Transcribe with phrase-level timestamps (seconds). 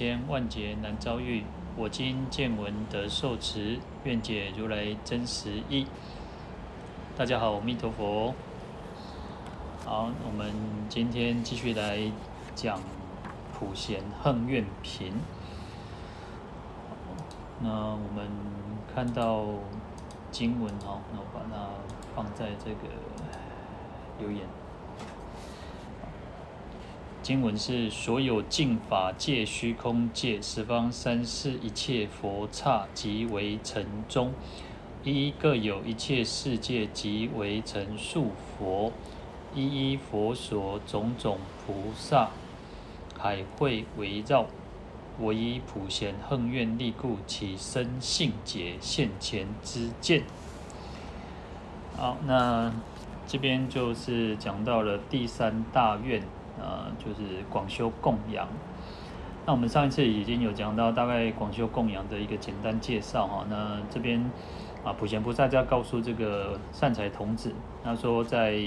[0.00, 1.44] 间万劫难遭遇，
[1.76, 5.86] 我今见闻得受持，愿解如来真实义。
[7.18, 8.34] 大家好，阿弥陀佛。
[9.84, 10.50] 好，我们
[10.88, 12.10] 今天继续来
[12.54, 12.80] 讲
[13.52, 15.12] 普贤行愿品。
[17.60, 18.26] 那我们
[18.94, 19.44] 看到
[20.30, 21.68] 经文哈，那我把它
[22.16, 22.88] 放在这个
[24.18, 24.46] 留言。
[27.30, 34.32] 经文是：所有净法界、虚空界、十方三世一切佛刹即为尘中，
[35.04, 38.92] 一一各有一切世界即为成数佛，
[39.54, 42.30] 一一佛所种种菩萨
[43.16, 44.46] 海会围绕，
[45.16, 50.24] 我以普贤行愿力故，起身信解现前之见。
[51.96, 52.72] 好，那
[53.28, 56.20] 这边就是讲到了第三大愿。
[56.60, 58.46] 呃，就是广修供养。
[59.46, 63.46] 那我们上一次已经有讲到大概广修供养的一个简单介绍哈。
[63.48, 64.30] 那这边
[64.84, 67.52] 啊，普贤菩萨就要告诉这个善财童子，
[67.82, 68.60] 他说在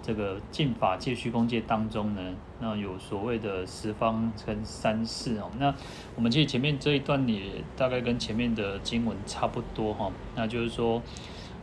[0.00, 2.22] 这个净法界、虚空界当中呢，
[2.60, 5.50] 那有所谓的十方跟三世哦。
[5.58, 5.74] 那
[6.14, 10.10] 我们其实前面这一段也大概跟前面的经文差不多哈。
[10.36, 11.02] 那就是说。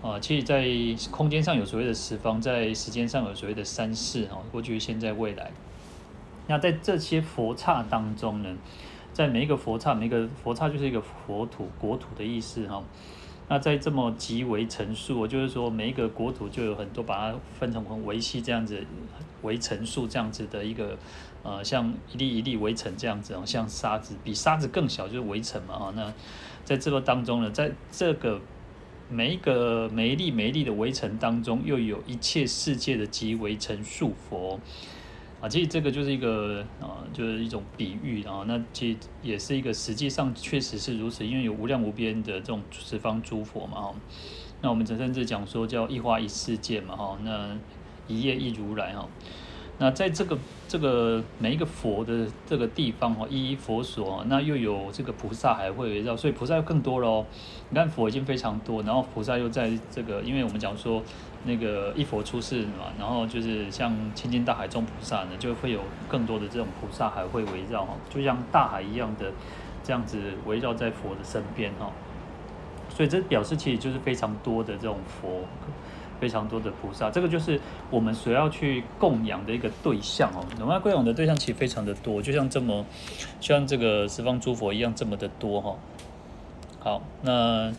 [0.01, 0.65] 啊，其实，在
[1.11, 5.51] 空间上有所谓的十方，在时间上有所谓的三世哈，过去、现在、未来。
[6.47, 8.57] 那在这些佛刹当中呢，
[9.13, 12.83] 在每一个佛刹，每一个佛刹就是一个佛土、国土的意思哈。
[13.47, 18.83] 那在这么极为层数，就是说每一个国土就有很多，把它分成维系这样子，
[19.43, 20.97] 围层数这样子的一个，
[21.43, 25.93] 呃，像一粒一粒围城这样子哦，像沙子，比沙子更小就是围城嘛哈。
[25.95, 26.11] 那
[26.65, 28.41] 在这个当中呢，在这个。
[29.11, 34.57] 每一个每一粒每一粒的围城当中，又有一切世界的极为尘数佛
[35.41, 38.45] 啊，其实这个就是一个啊，就是一种比喻啊。
[38.47, 43.95] 那其实也是一个，实际上确实是如此，因为有无量无边的这种十方诸佛嘛哈。
[44.61, 47.57] 那我们甚至讲说叫一花一世界嘛哈，那
[48.07, 49.09] 一叶一如来哈。
[49.81, 50.37] 那在这个
[50.67, 57.25] 这个每一个佛的这个地方哦，一一佛所，那又有这个菩萨还会围绕，所以菩萨又更多了哦。
[57.69, 61.01] 你看佛已经非常多，然后菩萨又在这个，因为我们讲说
[61.45, 69.31] 那个一佛出世嘛，然后就是像亲近大海中菩萨呢，就会有更多的这种菩萨还会围绕哈，就像大海一样的
[69.83, 71.91] 这样子围绕在佛的身边哈。
[72.87, 75.41] 所以这表示其实就是非常多的这种佛。
[76.21, 77.59] 非常多的菩萨，这个就是
[77.89, 80.45] 我们所要去供养的一个对象哦。
[80.59, 82.85] 我们供养的对象其实非常的多，就像这么
[83.39, 85.75] 像这个十方诸佛一样这么的多哈。
[86.79, 87.73] 好，那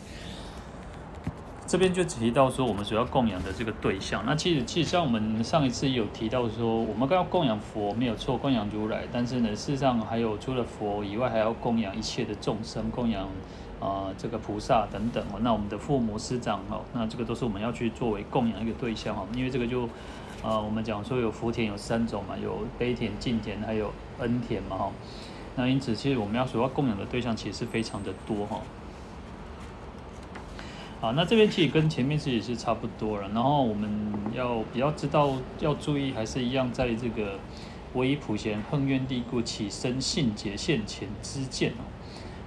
[1.68, 4.24] 这边就提到说我们所要供养的这个对象。
[4.26, 13.28] 那其实其实像我们上一次有提到说，我们要供养佛没有错，供养如来，但是呢，事实上还有除了佛以外，还要供养一切的众生，供养。
[13.82, 19.88] 啊、呃，这个菩萨等等哦，那我们的父母师长哦，那这个都是我们要去作为供养一个对象哦，因为这个就，
[20.44, 24.92] 呃，我们讲说有福田有三种嘛，有悲田、敬田，还有恩田嘛哈。
[25.56, 28.60] 那因此，其实我们要所要供养的对象其实是非常的多哈。
[31.00, 33.90] 好，那这边其实跟前面其实是差不多了，然后我们
[34.32, 37.40] 要比较知道要注意，还是一样在这个
[37.92, 41.72] 我以普贤行愿力故，起深信解现前之见。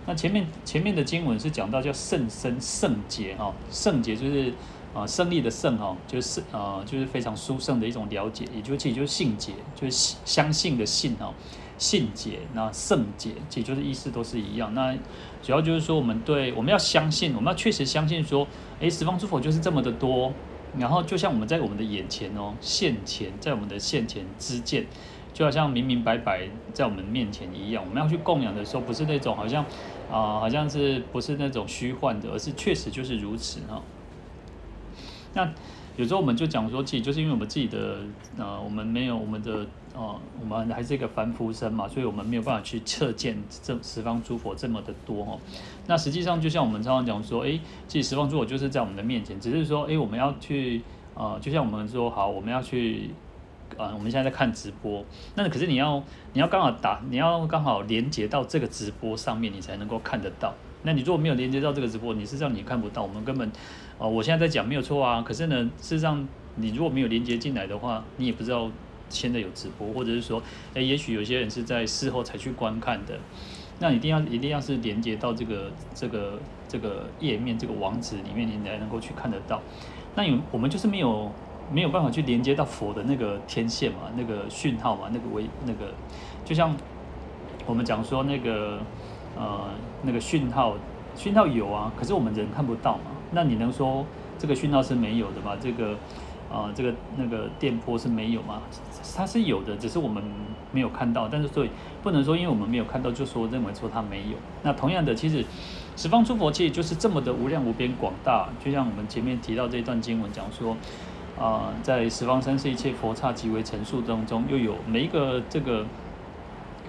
[0.07, 4.53] 那前面前面的经文是讲到叫圣身圣洁哈，圣洁就是
[4.93, 11.33] 啊胜利的胜哈，就是啊就是非常殊胜的一种了解，也就其实就是信解，就是相信的信哈，
[11.77, 14.73] 信解那圣解其实就是意思都是一样。
[14.75, 14.95] 那
[15.41, 18.47] 主要就是说我们对我们要相信，我们要确实相信说，
[18.79, 20.31] 诶，十方诸佛就是这么的多，
[20.77, 24.85] 然后就像我们在我们的眼前哦，现前在我们的现前知见。
[25.33, 29.65] 就好像明明白白在我们面前一样，我们要去供养的时候，不是那种好像
[30.11, 33.81] 啊、好像是不是那种虚幻的，而是确实就是如此哈。
[35.33, 35.51] 那
[35.97, 37.99] 有时候我们就讲说，其实就是因为我们自己的
[38.37, 45.37] 呃，我们没有我们的呃，我们还是一个凡夫身嘛，所以我们没有办法去测见这十方诸佛这么的多哈。
[45.87, 50.81] 那实际上就像我们常常讲说，诶，其实十方诸佛就是在我们的面前，只是说，诶，我们要去
[51.13, 53.09] 呃，就像我们说好，我们要去。
[53.77, 55.03] 啊，我们现在在看直播，
[55.35, 56.01] 那可是你要
[56.33, 60.53] 你要刚好打，你要刚好连接到这个直播上面，你才能够看得到。
[60.83, 63.01] 那你如果没有连接到这个直播，你事实上你看不到。
[63.01, 63.51] 我们根本，
[63.97, 65.21] 哦，我现在在讲没有错啊。
[65.21, 66.25] 可是呢，事实上
[66.55, 68.69] 你如果没有连接进来的话，你也不知道
[69.09, 70.41] 现在有直播，或者是说，
[70.75, 73.17] 诶，也许有些人是在事后才去观看的。
[73.79, 79.61] 那一定要一定要是连接到这个这个这个页面这个网址里面，你才能够去看得到。
[80.15, 81.29] 那有我们就是没有。
[81.73, 85.91] 没有办法去连接到佛的那个天线嘛，那个讯号嘛，那个微那个，
[86.45, 86.75] 就像
[87.65, 88.79] 我们讲说那个
[89.35, 89.69] 呃
[90.03, 90.75] 那个讯号，
[91.15, 93.05] 讯号有啊，可是我们人看不到嘛。
[93.31, 94.05] 那你能说
[94.37, 95.57] 这个讯号是没有的吗？
[95.59, 95.97] 这个、
[96.51, 98.61] 呃、这个那个电波是没有吗？
[99.15, 100.23] 它是有的，只是我们
[100.71, 101.27] 没有看到。
[101.27, 101.69] 但是所以
[102.03, 104.37] 不能说因为我们没有看到就说认为说它没有。
[104.61, 105.43] 那同样的，其实
[105.97, 108.47] 十方诸佛其实就是这么的无量无边广大。
[108.63, 110.77] 就像我们前面提到这一段经文讲说。
[111.37, 115.85] 啊、在十方三世一切佛刹即为成数当中，又有每一个这个，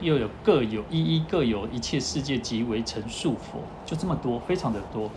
[0.01, 5.11] 又有各有一一各有一切世界即为成数佛，就这么多，非常的多。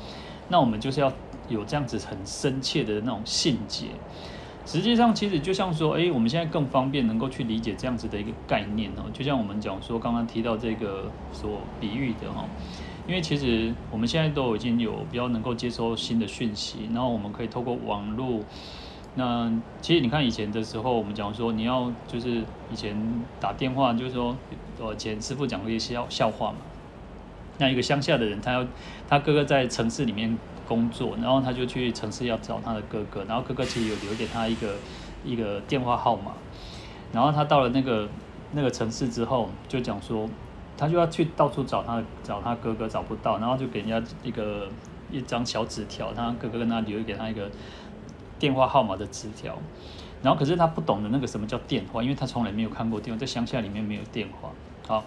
[0.48, 1.14] 那我们就是要
[1.48, 3.90] 有这样子很深切的那种信解。
[4.66, 9.04] 实际上，其实就像说，哎，我们现在更方便能够去理解这样子的一个概念哦。
[9.14, 12.46] 就像我们讲说，刚刚提到这个所比喻的哈，
[13.08, 18.42] 因为其实我们现在都已经有比较能够接收新的讯息，然后我们可以透过网络。
[19.15, 19.51] 那
[19.81, 22.95] 其实你看以前的时候，我们讲说你要就是以前
[23.39, 24.35] 打电话，就是说，
[24.79, 26.57] 我前师傅讲过一些笑笑话嘛。
[27.57, 28.65] 那一个乡下的人，他要
[29.09, 34.75] 他哥哥在城市里面工作，然后他就去城市要找他的哥哥，然后哥哥其实有留给他一个
[35.25, 36.31] 一个电话号码，
[37.11, 38.07] 然后他到了那个
[38.53, 40.29] 那个城市之后，就讲说
[40.77, 44.69] 他就要去到处找他找他哥哥，找不到，然后就给人家一个
[45.11, 47.50] 一张小纸条，他哥哥跟他留给他一个。
[48.39, 49.57] 电话号码的纸条，
[50.24, 54.50] 然后可是他不懂得那个什么叫电话，因为他从来没有看过电话，在乡下里面没有电话。
[54.88, 55.03] 好，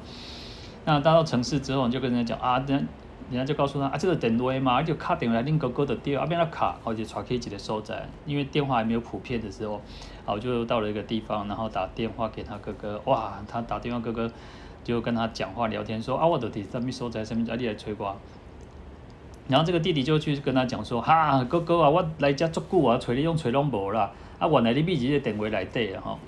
[0.85, 2.87] 那到到城市之后，你就跟人家讲啊，人
[3.31, 9.81] 人家就告诉他啊，这个电话嘛，就卡电话，恁哥哥的电话，啊，变了卡，或者传 K 几的收在，因为电话还没有普遍的时候，
[10.27, 14.31] 好，就到了一个地方，然后打电话给他哥哥，哇，他打电话哥哥
[14.85, 18.17] 就跟他讲话聊天，说啊，我的底什么收在什么，啊，你来催我。
[19.49, 24.11] 然后这个弟弟就去跟他讲说：“哈，哥哥啊，我来家足久啊，找你用找拢无啦。
[24.39, 26.19] 啊，原来你秘籍的电话来对啊哈。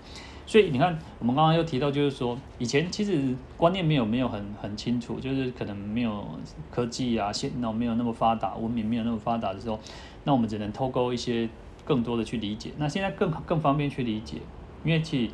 [0.46, 6.22] 所以你看，我们刚刚又提到，就是说以前其实观念没有没有很很清楚，就是可能没有
[6.70, 9.78] 科技啊，现脑没有那么发达，文明没有那么发达的时候，
[10.24, 11.48] 那我们只能透过一些
[11.84, 12.72] 更多的去理解。
[12.76, 14.38] 那现在更更方便去理解，
[14.84, 15.32] 因为其实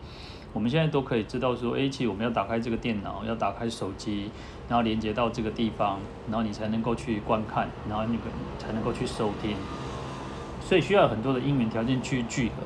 [0.53, 4.31] 我们现在都可以知道说，哎，其实我们要打开这个电脑，要打开手机。”
[4.71, 8.17] 然后连接到这个地方，然后你才能够去观看，然后你
[8.57, 9.57] 才能够去收听，
[10.65, 12.63] 所以需要很多的因缘条件去聚合。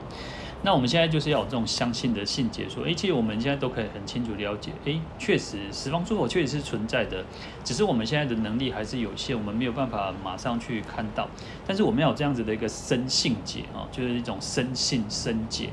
[0.61, 7.25] 那我们现在就是要有这种相信的信解，说，诶，其实我们现在都可以很清楚了解，诶，确实十方诸佛确实是存在的，
[7.65, 11.27] 只是我们现在的能力还是有限，我们没有办法马上去看到。
[11.67, 15.71] 但是我们要有这样子的一个深信解啊，就是一种深信深解，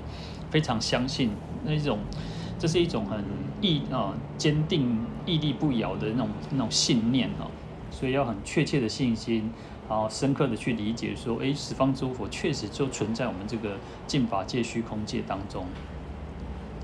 [0.50, 1.32] 非常相信
[1.66, 2.00] 那一种。
[2.62, 3.24] 这是一种很
[3.60, 7.50] 毅啊坚定、屹立不摇的那种那种信念哦，
[7.90, 9.52] 所以要很确切的信心，
[9.90, 15.66] 然后深刻的去理解说，哎，十方诸佛确实就存在我们这个尽法界虚空界当中。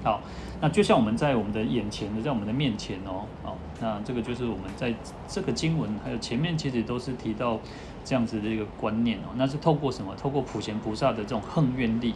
[0.04, 0.20] 好，
[0.60, 4.92] 那就像我们在我们的眼前的，在我们的面前哦，好，那这个就是我们在
[5.28, 7.60] 这个经文还有前面其实都是提到
[8.04, 10.16] 这样子的一个观念哦，那是透过什么？
[10.16, 12.16] 透过普贤菩萨的这种恒愿力，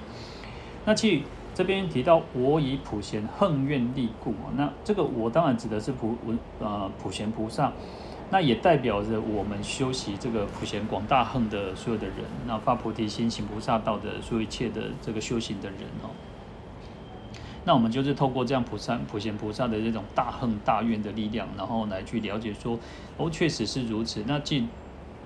[0.83, 1.21] 那其实。
[1.61, 7.71] 这边提到我以普贤恒愿力故，那这个我当然指的是普文呃普贤菩萨，
[8.31, 12.15] 那也代表着我们修习这个普贤广大恨的所有的人，
[12.47, 16.09] 那发菩提心行菩萨道的所有一切的这个修行的人哦，
[17.63, 22.79] 那我们就是透过这样菩萨普贤菩萨的这种大恨大愿的力量，然后来去了解说
[23.17, 24.65] 哦确实是如此，那既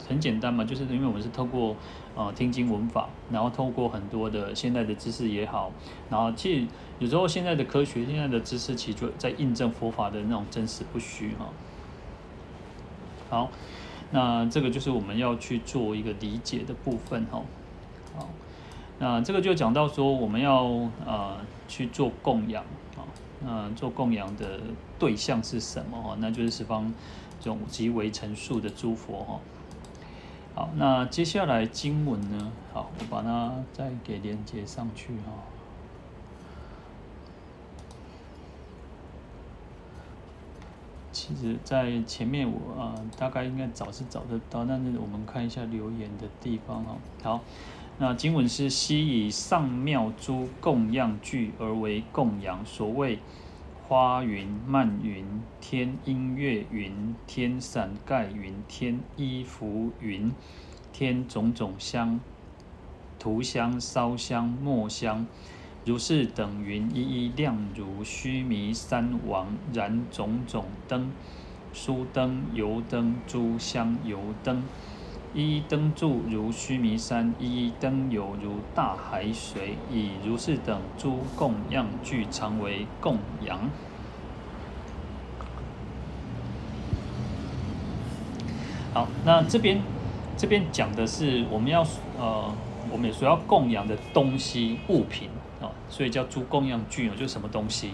[0.08, 1.76] 很简单嘛，就是因为我们是透过
[2.16, 5.72] 呃听经闻法，然后透过很多的现在的知识也好，
[6.10, 6.68] 然后其实
[7.00, 11.48] 有时候现在的科学、现在的知识，其实就在印证佛法的那种真实不虚哈。
[13.30, 13.50] 好，
[14.12, 17.42] 那这个就是我们要去做一个理解的部分哈。
[18.16, 18.30] 好，
[19.00, 20.64] 那这个就讲到说我们要
[21.06, 22.64] 呃去做供养
[22.96, 23.02] 啊，
[23.44, 24.60] 那做供养的
[25.00, 26.16] 对象是什么哈？
[26.20, 26.94] 那就是十方
[27.40, 29.40] 这种即为成数的诸佛哈。
[30.56, 32.50] 好，那接下来经文呢？
[32.74, 35.34] 好，我把它再给连接上去哈。
[41.12, 46.96] 其实，在前面我啊，大概应该找是找得到，但是我们看一下留言的地方哈。
[47.22, 47.42] 好，
[47.98, 53.20] 那经文是：昔以上妙诸供养具而为供养，所谓。
[53.88, 55.24] 花云、漫云、
[55.62, 60.34] 天音乐云、天伞盖云、天衣服云、
[60.92, 62.20] 天种种香、
[63.20, 65.28] 涂香、烧香、末香，
[65.86, 71.12] 如是等云，一一亮如须弥山王燃种种灯，
[71.72, 74.64] 酥灯、油灯、诸香油灯。
[75.36, 83.60] 一一灯柱如须弥山，一一灯油如大海水，以如是等诸供养具，常为供养。
[88.94, 89.82] 好，那这边
[90.38, 91.86] 这边讲的是我们要
[92.18, 92.50] 呃，
[92.90, 95.28] 我们所要供养的东西物品
[95.62, 97.92] 啊，所以叫诸供养具哦，就什么东西。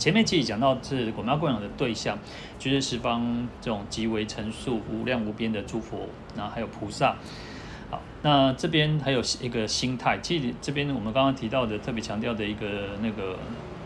[0.00, 2.18] 前面其实讲到是我们要供养的对象，
[2.58, 7.14] 就是十方这种极为成数无量无边的诸佛，然后还有菩萨。
[7.90, 13.38] 好，那这边还有一个心态，其实这边我们刚刚提到的特别强调的一个那个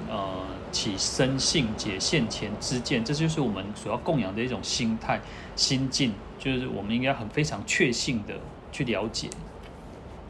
[0.09, 5.21] 呃起生信解现前知见，这就是我们所要供养的一种心态
[5.57, 8.35] 心境，就是我们应该很非常确信的
[8.71, 9.29] 去了解。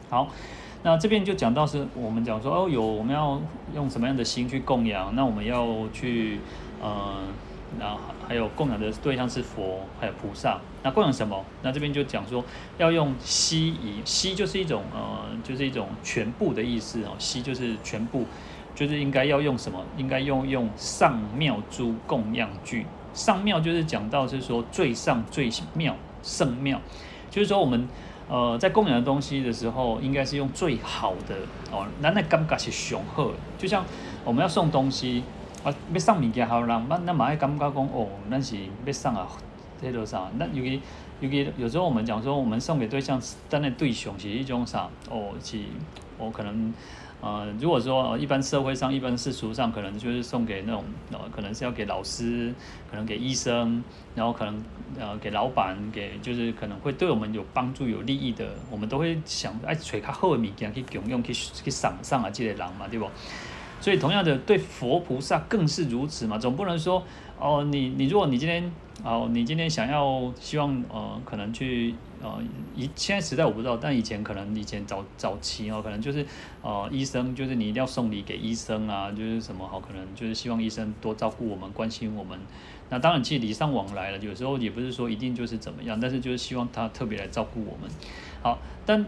[0.09, 0.29] 好。
[0.85, 3.41] 那这边就讲到是我们讲说哦，有我们要
[3.73, 6.39] 用什么样的心去供养，那我们要去
[6.79, 7.15] 呃，
[7.79, 10.61] 那还有供养的对象是佛，还有菩萨。
[10.83, 11.43] 那供养什么？
[11.63, 12.45] 那这边就讲说
[12.77, 18.25] 要用悉以悉就是一种呃，就是一种全部的意思哦，悉就是全部，
[18.75, 19.83] 就是应该要用什么？
[19.97, 22.85] 应该用用上妙诸供养具。
[23.15, 26.79] 上妙就是讲到是说最上最妙圣妙，
[27.31, 27.87] 就是说我们。
[28.27, 31.35] 呃，在供养的东西的时候，应该是用最好的
[31.71, 31.85] 哦。
[32.01, 33.85] 那那感觉是雄厚，就像
[34.23, 35.23] 我们要送东西
[35.63, 39.27] 啊，要送物件好人，那那马上感觉讲哦，那是要送啊，
[39.81, 40.27] 这多啥？
[40.37, 40.81] 那尤其
[41.19, 44.89] 尤其有时候我们讲说，我们送给对象，但那对象是一种啥？
[45.09, 45.59] 哦，是，
[46.17, 46.73] 我、可能。
[47.25, 52.53] 呃，如果说一般社会上、一般世俗上，可能就是送给那种呃，可能是要给老师，
[52.91, 54.63] 可能给医生，然后可能
[54.99, 63.09] 呃给老板，给就是可能会对我们有帮助、有利益的，我们都会想哎，找较好的物件去供养、去去赏上啊，这类人嘛，对不？
[63.81, 67.03] 所以同样的，对佛菩萨更是如此嘛，总不能说
[67.39, 68.71] 哦，你你如果你今天
[69.03, 72.41] 哦，你今天想要希望呃，可能去呃，
[72.75, 76.25] 以现在时代我不知道，但以前可能以前早早期哦，可能就是
[76.61, 82.39] 呃，医生就是你一定要送礼给医生啊，就是什么好，可能就是希望医生多照顾我们、关心我们。
[82.89, 87.89] 那当然，其实礼尚往来了，有时候也不是说一定就是怎么样，但是就是希望他特别来照顾我们。
[88.41, 89.05] 好，但。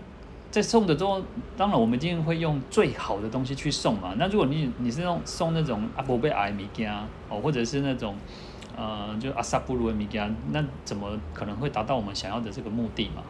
[0.49, 1.21] 在送的时候，
[1.57, 4.15] 当然我们一定会用最好的东西去送嘛。
[4.17, 8.15] 那如果你你是用送那种阿伯贝矮米家哦，或者是那种
[8.77, 13.23] 呃就阿萨布鲁的米家，那怎么可能会达到我们想要的这个目的嘛？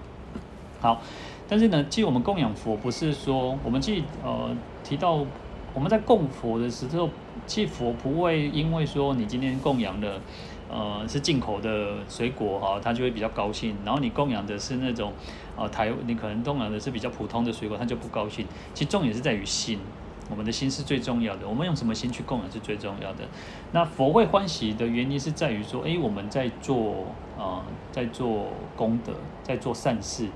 [0.80, 1.01] 好，
[1.48, 5.25] 但是呢，其实我们供养佛不是说我们去呃提到
[5.74, 7.10] 我们在供佛的时候，
[7.48, 10.22] 其实佛不会因为说你今天供养的。
[10.70, 13.74] 呃，是进口的水果哈，他就会比较高兴。
[13.86, 15.13] 然后你供养的是那种，
[15.56, 18.46] 呃，台你可能供养的是比较普通的水果，他就不高兴。
[18.74, 19.80] 其实重点是在于心，
[20.29, 21.48] 我们的心是最重要的。
[21.48, 23.24] 我们用什么心去供养是最重要的。
[23.72, 27.05] 那佛会欢喜的原因是在于说，诶，我们在做
[27.38, 30.27] 呃，在做功德，在做善事，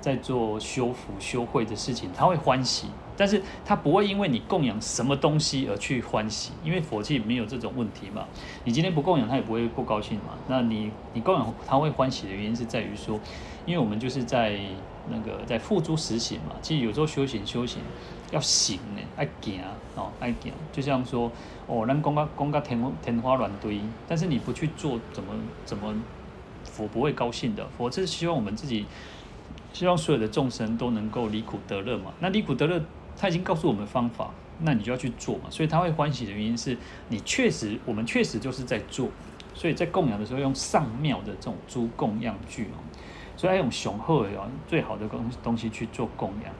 [0.00, 2.86] 在做修福修慧的事情，他会欢喜。
[3.16, 8.24] 但是他不会因为你供养什么东西而去欢喜，因为佛界没有这种问题嘛。
[8.62, 10.38] 你今天不供养他也不会不高兴嘛。
[10.46, 13.18] 那你你供养他会欢喜的原因是在于说，
[13.66, 14.60] 因为我们就是在
[15.10, 16.54] 那个在付诸实行嘛。
[16.62, 17.82] 其实有时候修行修行
[18.30, 19.60] 要行呢，爱行
[19.94, 20.52] 哦，爱行。
[20.72, 21.30] 就像说
[21.66, 25.94] 哦，咱讲个讲个天天花乱坠，但是你不去做，怎么怎么
[26.64, 27.66] 佛不会高兴的？
[27.76, 28.86] 佛是希望我们自己，
[29.72, 32.12] 希望所有的众生都能够离苦得乐嘛。
[32.20, 32.82] 那离苦得乐。
[33.20, 34.30] 他已经告诉我们方法，
[34.60, 35.50] 那你就要去做嘛。
[35.50, 39.08] 所以他会欢喜的原因是你确实，我们确实就是在做。
[39.54, 42.78] 所以在供养的时候用上妙的这种诸供养具哦，
[43.36, 44.30] 所以要用雄厚的
[44.68, 46.54] 最好的东东西去做供养。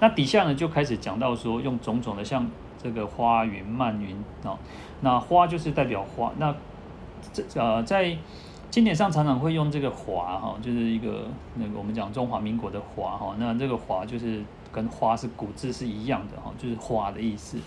[0.00, 2.46] 那底下呢就开始讲到说用种种的像
[2.82, 4.58] 这个花云、漫云哦，
[5.00, 6.54] 那花就是代表花，那
[7.32, 8.16] 这呃在。
[8.70, 11.26] 经典上常常会用这个华哈，就是一个
[11.56, 17.58] 那个我们讲中华民国的华哈，那这个华就是跟花是古字是一样的哈，就是花的意思。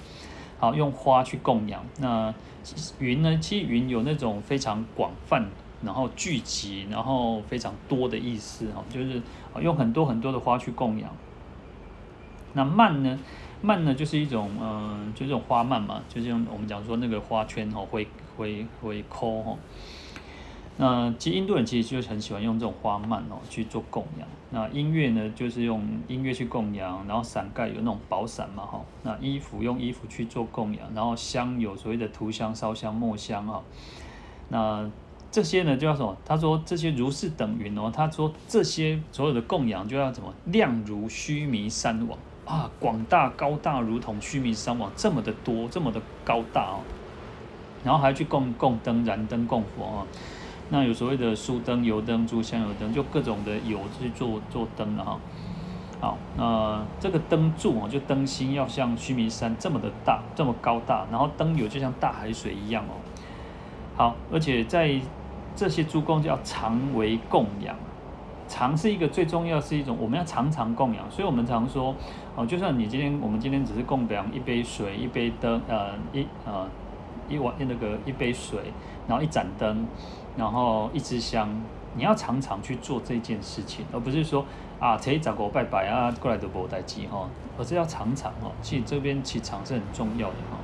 [0.57, 1.83] 好，用花去供养。
[1.99, 2.33] 那
[2.99, 3.37] 云呢？
[3.41, 5.45] 其实云有那种非常广泛，
[5.83, 9.21] 然后聚集，然后非常多的意思哈，就是
[9.59, 11.09] 用很多很多的花去供养。
[12.53, 13.19] 那蔓呢？
[13.61, 18.05] 蔓呢就是一种嗯、呃，就这种花蔓嘛，就是用我们讲说那个花圈哦，会
[18.35, 19.55] 会会抠哈。
[20.75, 24.27] 那其实印度人其实就很喜欢用这种花蔓哦去做供养。
[24.49, 28.81] 那音乐呢，就是用音乐去供养，然后伞盖有那种宝伞嘛哈。
[29.03, 33.61] 那衣服用衣服去做供养，然后香有所谓的涂香、烧香、墨香啊。
[34.49, 34.89] 那
[35.31, 36.17] 这些呢就要什么？
[36.25, 37.89] 他说这些如是等云哦。
[37.95, 40.33] 他说这些所有的供养就要怎么？
[40.45, 46.79] 量如须弥山王啊，广大高大如同须弥山网这么的多，这么的高大哦。
[47.83, 50.07] 然后还去供供灯、燃灯供佛啊。
[50.69, 55.19] 那有所谓的酥灯、油灯、诸香油灯，就各种的油去做做灯了哈。
[56.01, 62.95] 好，那这个灯柱啊，就灯芯要像须弥山这么的大，这么高大，然后灯油就像大海水一样哦。
[63.95, 64.99] 好，而且在
[65.55, 67.75] 这些诸供要常为供养。
[68.47, 71.95] 常是一个最重要，是一种我们要常常供养，所以我们常说，
[72.35, 76.67] 哦，就算你今天我们今天只是供养一杯水、一杯灯，呃，一呃
[77.29, 78.59] 一碗那个一杯水，
[79.07, 79.85] 然后一盏灯，
[80.37, 81.49] 然后一支香，
[81.95, 84.45] 你要常常去做这件事情，而不是说
[84.79, 90.57] 啊，才找个拜拜啊，过来都不带机哈，而是要常常哦，其实这边其实常是很重要的哈。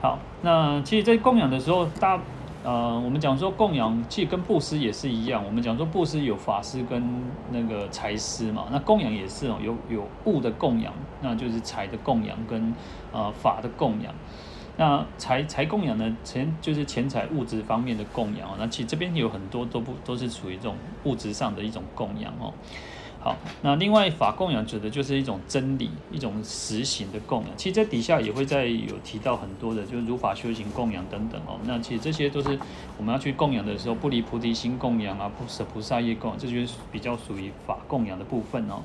[0.00, 2.18] 好，那其实，在供养的时候，大。
[2.64, 5.44] 呃，我们讲说供养，其实跟布施也是一样。
[5.44, 7.02] 我们讲说布施有法施跟
[7.50, 12.72] 那个财施嘛，那供养也是哦，有有物的供养，那就是财的供养跟
[13.10, 14.14] 呃法的供养。
[14.76, 18.48] 那财财供养呢，钱就是钱财物质方面的供养。
[18.48, 22.54] 哦那其实这边有很多都不都是属于这种物质上的一种供养哦。
[23.24, 27.50] 好，那另外法供养指的就是一种真理，一种实行的供养。
[27.56, 31.56] 其实，在底下也会再有提到很多的，就是如法修行供养等等哦。
[31.64, 32.58] 那其实这些都是
[32.98, 38.82] 我们要去供养的时候，不离菩提心供养啊，不舍菩萨业供养，这就是比较属于法供养的部分哦。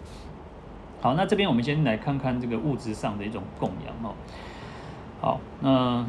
[1.01, 4.13] 好，那这边我们先来看看这个物质上的一种供养哦。
[5.19, 6.05] 好，那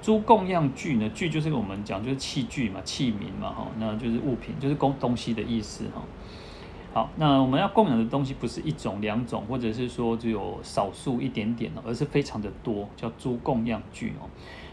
[0.00, 1.10] 诸供养具呢？
[1.12, 6.00] 具就是我们讲就是器具嘛，器皿嘛，哈，那就是物品，就是供东西的意思哈。
[6.94, 14.28] 好，那我们要供养的东西不是一种两种，或者是说只有少数一点点，而是非常的多，叫诸供养具哦。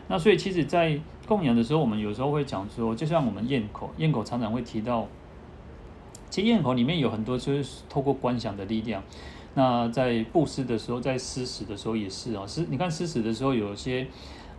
[0.09, 5.07] 那所以其实，在供养的时候，我们有时候会讲说，就像我们咽口，咽口常常会提到，
[6.29, 9.01] 其实咽口里面有很多就是透过观想的力量。
[9.55, 14.05] 那在布施的时候，在施食的时候也是哦，施你看施食的时候有些。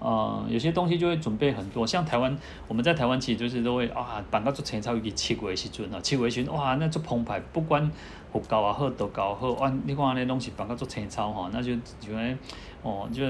[0.00, 7.88] 呃，有些东西就会准备很多，像台湾，我们在台湾其实就是都会啊，办到做青草鱼七月时阵啊，七月时阵哇，那做澎湃，不管
[8.32, 12.36] 佛教啊好，道教好，哇，你看那东西办到做青草吼，那就就会
[12.82, 13.22] 哦，就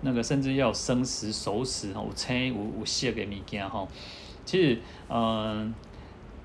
[0.00, 3.86] 那个甚至要有生食、熟食吼，有青有有色的物件吼，
[4.44, 5.74] 其实嗯。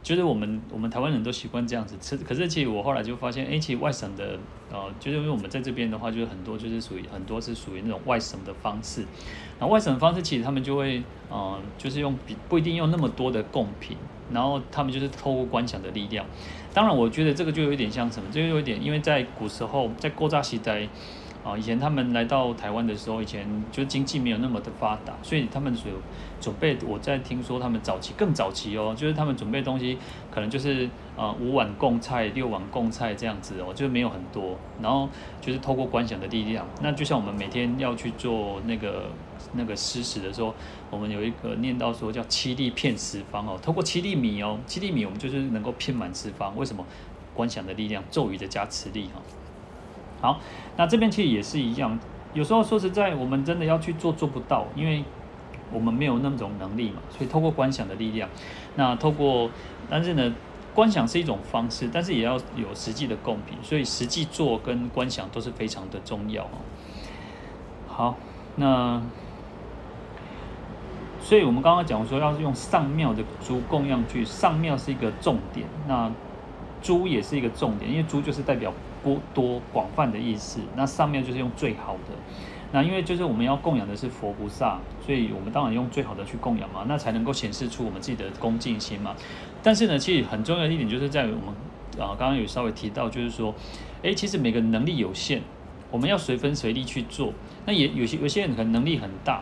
[0.04, 4.40] 就是我们我们台湾人都习惯这样子吃，可是其实我后来就发现，哎，其实外省的，
[4.72, 9.02] 呃，就是因为我们在这边的话，就是很多就是属于很多是属于那种外省的方式，
[9.60, 13.96] 然后外省的方式其实他们就会，呃，就是用比不一定用那么多的贡品，
[14.32, 16.26] 然后他们就是透过观想的力量。
[16.74, 20.88] 当然，我觉得这个就有一点像什么，就有一点，因为在古时候，在古早时代。
[21.44, 25.92] 啊，以前他们来到台湾的时候，以前就经济没有那么的发达，所以他们所
[26.40, 29.98] 准备，我在听说他们早期更早期哦，就是他们准备东西
[30.30, 35.10] 可能就是呃五碗贡菜、六碗贡菜这样子哦，就是没有很多，然后
[35.42, 39.06] 就是透过观想的力量，那就像我们每天要去做那个
[39.54, 40.54] 那个施食的时候，
[40.90, 46.86] 我们有一个念到说叫七粒片十方哦，透过七粒米哦，七粒米我们就是能够片满十方，为什么？
[47.34, 49.22] 观想的力量，咒语的加持力哈。
[50.22, 50.40] 好，
[50.78, 51.98] 那这边其实也是一样。
[52.34, 55.04] 有时候说实在，我们真的要去做，做不到，因为
[55.74, 57.02] 我们没有那种能力嘛。
[57.10, 58.30] 所以透过观想的力量，
[58.76, 59.50] 那透过，
[59.90, 60.34] 但是呢，
[60.74, 63.58] 观想是一种方式，但是也要有实际的贡品。
[63.64, 66.48] 所以实际做跟观想都是非常的重要。
[67.88, 68.16] 好，
[68.56, 69.02] 那
[71.20, 76.10] 所以我们刚刚讲说，要是用上妙的猪供养具，上妙是一个重点，那
[76.82, 78.72] 猪也是一个重点，因为猪就是代表。
[79.04, 82.14] 多多广泛的意思，那上面就是用最好的，
[82.72, 89.16] 那因为就是我们要供养的是佛菩萨，所以我们当然用最好的去供养嘛，那才能够显示出我们自己的恭敬心嘛。
[89.64, 93.54] 但是呢，其实很重要的一点就是在于我们啊，刚刚有稍微提到，就是说，
[94.02, 95.42] 诶，其实每个人能力有限，
[95.90, 97.34] 我们要随分随力去做。
[97.66, 99.42] 那也有些有些人可能能力很大，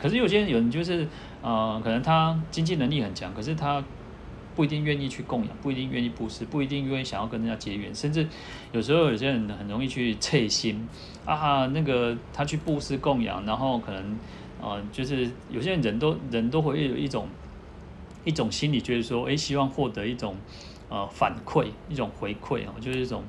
[0.00, 1.06] 可是有些人有人就是
[1.42, 3.82] 呃，可能他经济能力很强，可是他。
[4.54, 8.26] 不一定愿意去供养，不一定愿意布施，不一定愿意想要跟人家结缘，甚至
[8.72, 10.88] 有时候有些人很容易去测心
[11.24, 14.18] 啊，那个他去布施供养，然后可能
[14.62, 17.26] 呃，就是有些人人都人都会有一种
[18.24, 20.36] 一种心理，就是说，诶，希望获得一种
[20.88, 23.22] 呃反馈，一种回馈啊，就是一种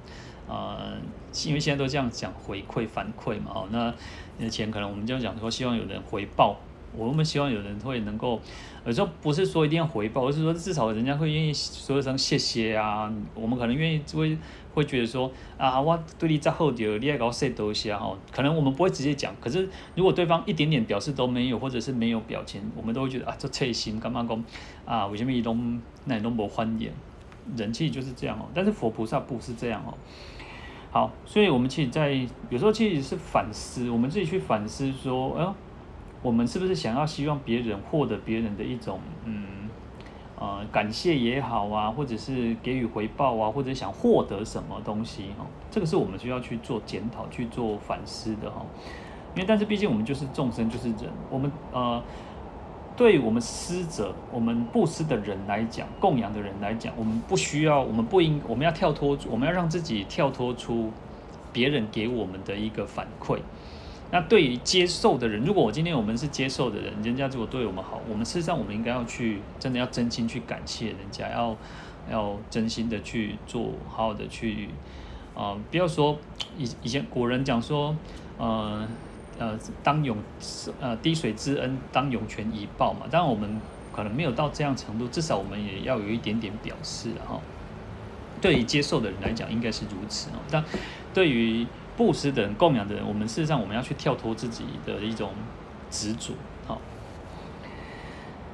[0.48, 0.98] 呃，
[1.46, 3.94] 因为现在都这样讲回馈反馈嘛，哦，那
[4.38, 6.58] 以前可能我们就讲说，希望有人回报。
[6.97, 8.39] 我们希望有人会能够，
[8.86, 13.12] 有时候不是说一定要回报，而是说至少人家会愿意说一声谢谢啊。
[13.34, 14.38] 我们可能愿意会
[14.73, 18.15] 会觉得说啊，我对你再好点，你也给我说多一些哈。
[18.31, 24.43] 可能我们不会直接讲，可是如果对方一点点表示都没有，或者是没有表情，我们都会觉得啊，这切心干嘛讲
[24.86, 25.08] 啊？
[25.08, 26.89] 为什么一种那种不欢迎？
[27.55, 28.45] 人气就是这样哦。
[28.53, 29.93] 但是佛菩萨不是这样哦。
[30.91, 32.13] 好，所以我们其实在
[32.49, 35.55] 有时候其实是反思，我们自己去反思说，哎呦。
[36.26, 39.70] 我们是不是想要希望别人获得别人的一种嗯
[40.40, 45.46] 呃感谢也好啊，或者是给予回报啊，或者想获得什么东西哈？
[45.70, 48.66] 这个是我们需要去做检讨、去做反思的哈。
[49.36, 52.02] 因为但是毕竟我们就是众生，就是人，我们呃
[52.98, 60.92] 对我们施者、我们布施的人来讲，供养的人来讲，我们不需要，我们不应，我们要跳脱，我们要让自己跳脱出
[61.54, 63.38] 别人给我们的一个反馈。
[64.12, 71.56] 那对于接受的人，如果我今天我们是接受的人，人家如果对我们好，我们事实上我们应该要去，真的要真心去感谢人家，要
[72.12, 74.70] 要真心的去做，好好的去
[75.36, 76.18] 啊、不要说
[76.58, 77.96] 以以前古人讲说，
[78.38, 78.88] 呃。
[79.38, 80.18] 呃，当涌
[80.80, 83.06] 呃滴水之恩，当涌泉以报嘛。
[83.12, 83.60] 当然，我们
[83.94, 87.38] 可能没有到这样程度，至少我们也要有一点点表示哈。
[88.39, 90.39] 对于接受的人来讲，应该是如此哦。
[90.50, 90.63] 但
[91.13, 95.31] 对于布施的人、供养的人，我们事实上我们要去跳脱自己的一种
[95.89, 96.34] 执着。
[96.67, 96.79] 好，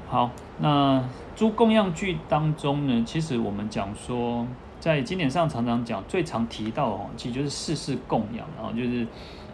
[0.07, 1.03] 好，那
[1.35, 4.47] 诸供养具当中呢，其实我们讲说，
[4.79, 9.07] 在经典上常常讲，最常提到哦，其实就是四事供养，然后就是。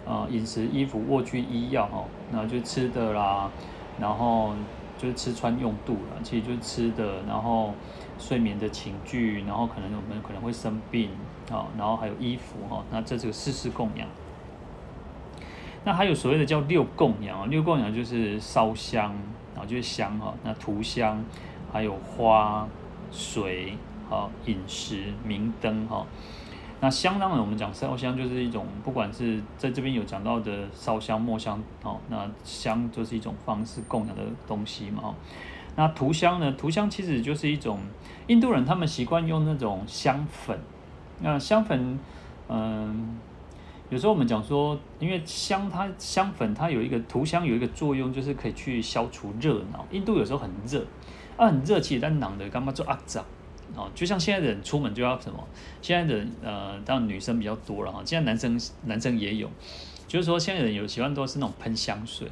[0.07, 3.51] 啊，饮食、衣服、卧具、医药，哈，然后就吃的啦，
[3.99, 4.53] 然后
[4.97, 7.73] 就是吃穿用度了，其实就是吃的，然后
[8.17, 11.09] 睡眠的寝具，然后可能我们可能会生病，
[11.51, 14.07] 啊，然后还有衣服，哈，那这是个四事供养。
[15.83, 19.15] 那还有所谓的叫六供养啊，六供养就是烧香，
[19.53, 21.23] 然后就是香，哈，那涂香，
[21.71, 22.67] 还有花、
[23.11, 23.77] 水，
[24.09, 26.05] 好，饮食、明灯，哈。
[26.79, 35.15] 那香当然，我们讲烧香就是一种，不管是在这边有讲到的烧香、墨香，哦，那香就是一种方式供养的东西嘛，哦。
[35.75, 36.51] 那涂香呢？
[36.51, 37.79] 涂香其实就是一种
[38.27, 40.59] 印度人他们习惯用那种香粉。
[41.19, 41.99] 那香粉，
[42.47, 43.17] 嗯，
[43.89, 49.85] 有时候我们讲说，因为香它香粉它有一个涂香有一个作用，就是可以去消除热闹。
[49.91, 50.85] 印度有时候很热，
[51.35, 53.23] 啊，很热气，但冷的干嘛做阿杂？
[53.75, 55.45] 哦，就像现在的人出门就要什么？
[55.81, 58.01] 现在的呃，当然女生比较多了哈。
[58.05, 59.49] 现在男生男生也有，
[60.07, 62.29] 就是说现在人有喜欢都是那种喷香水。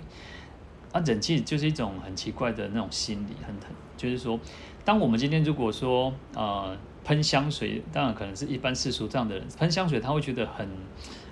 [0.92, 4.40] 啊，人气就是一种很奇怪的那种心理，很很就是说，
[4.86, 10.68] 当我们今天如果说呃喷香水，当然可能是一般世俗这样的人喷香水，他会觉得很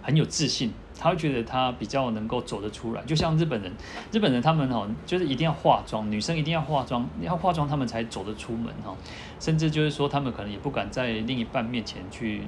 [0.01, 0.71] 很有自信。
[0.95, 3.69] 他会觉得他比较能够走得出来，就像日本人，
[4.11, 8.95] 日本人他们哦，就是一定要化妆，女生一定要化妆，要化妆他们才走得出门哈，
[9.39, 12.43] 甚至就是说他们可能也不敢在另一半面前去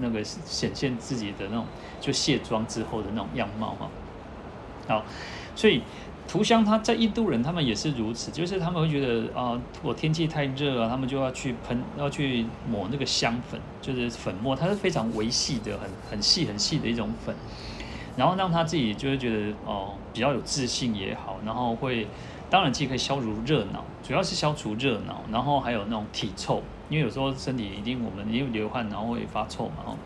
[0.00, 1.64] 那个显现自己的那种
[2.00, 3.88] 就卸妆之后的那种样貌哈。
[4.86, 5.04] 好，
[5.56, 5.82] 所以。
[6.32, 17.36] 涂香，他在印度人，他们也是如此，就是他们会觉得啊，我、呃、天气太热啊，他们就要去喷，要去抹那个香粉，就是粉末，它是非常微细的，很很细很细的一种粉，
[18.16, 22.06] 然后让他自己就会觉得哦、比较有自信也好，然后会，
[22.48, 29.96] 当然既可以消除热恼，主要是消除热恼，然后还有那种体臭，因为有时候身体一定我们因为流汗，然后会发臭嘛，哦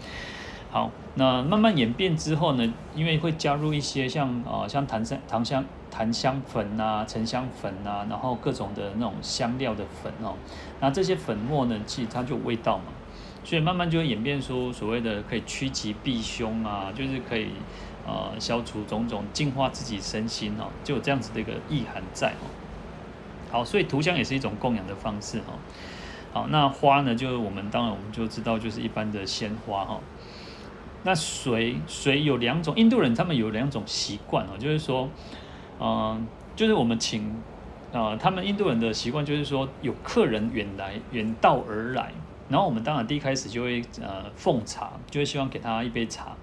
[0.73, 5.65] 好，那慢慢演变之后呢，因为会加入一些像啊、呃，像檀香、檀香。
[5.96, 10.35] 檀香粉啊，沉香粉啊，然后各种的那种香料的粉哦，
[10.78, 12.92] 那这些粉末呢，其实它就有味道嘛，
[13.42, 17.48] 所以慢慢就会演变出所谓的可以趋吉避凶啊，就是可以
[18.06, 22.44] 呃消除种种，净化自己身心哦，就有这样子的一个意涵在哦。
[23.50, 25.56] 好，所以涂香也是一种供养的方式哦。
[26.35, 29.98] 好，那花呢，就是我们当然我们就知道，就是一般的鲜花哈。
[31.04, 35.09] 那水水有两种，印度人他们有两种习惯哦，就是说。
[35.81, 37.23] 嗯、就是我们请，
[37.93, 42.12] 啊、呃，他们印度人的习惯就是说，有客人远来远道而来，
[42.49, 46.37] 然后我们当然第一开始就会呃奉茶，就会希望给他一杯茶，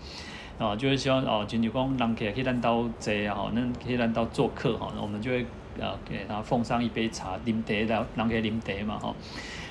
[0.60, 5.46] 啊、就会希望哦，金牛公让给可以让到这啊，那可以让到做客哈，那我们就会
[5.80, 9.16] 呃给他奉上一杯茶，啉茶的让给啉茶嘛哈，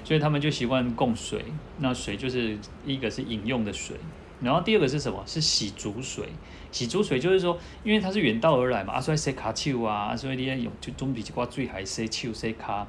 [0.02, 1.44] 所以他们就习惯供水，
[1.78, 3.96] 那水就是一个是饮用的水。
[4.40, 5.22] 然后第二个是什么？
[5.24, 6.28] 是洗足水。
[6.72, 12.88] 洗足水就是说，因为它是远道而来嘛，啊，所以洗卡丘啊，所以你要用就总比一挂水还洗手洗卡。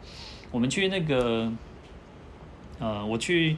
[0.51, 1.51] 我们去那个，
[2.79, 3.57] 呃，我去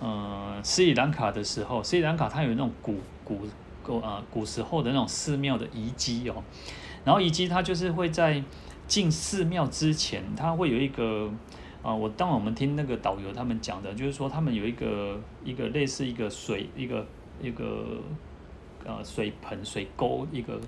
[0.00, 3.40] 呃斯里兰卡的时候，斯里兰卡它有那种古古
[3.82, 6.42] 古啊、呃、古时候的那种寺庙的遗迹哦。
[7.04, 8.42] 然后遗迹它就是会在
[8.86, 11.30] 进寺庙之前，它会有一个
[11.82, 17.04] 啊、我当我们听那个导游他们讲的，就是说他们有一个一个类似一个水一个。
[17.42, 18.00] 一个
[18.84, 20.60] 呃水盆水沟一个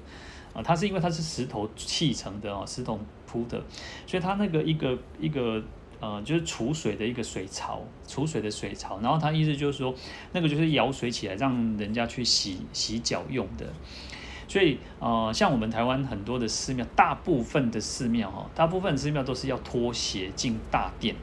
[0.52, 3.62] 啊，它是因为它是石头砌成的啊，石头铺的，
[4.06, 5.62] 所以它那个一个一个
[6.00, 9.94] 呃就是储水的一个水槽，储水的水槽，然后它意思就是说
[10.32, 13.66] 那个就是舀水起来让人家去洗洗脚用的，
[14.48, 21.14] 所以呃像我们台湾很多的寺庙，大部分的寺庙哈，大部分寺庙都是要脱鞋进大殿。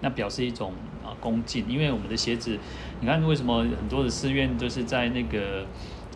[0.00, 0.72] 那表示一种
[1.04, 2.56] 啊恭敬，因为我们的鞋子，
[3.00, 5.66] 你看为什么很多的寺院都是在那个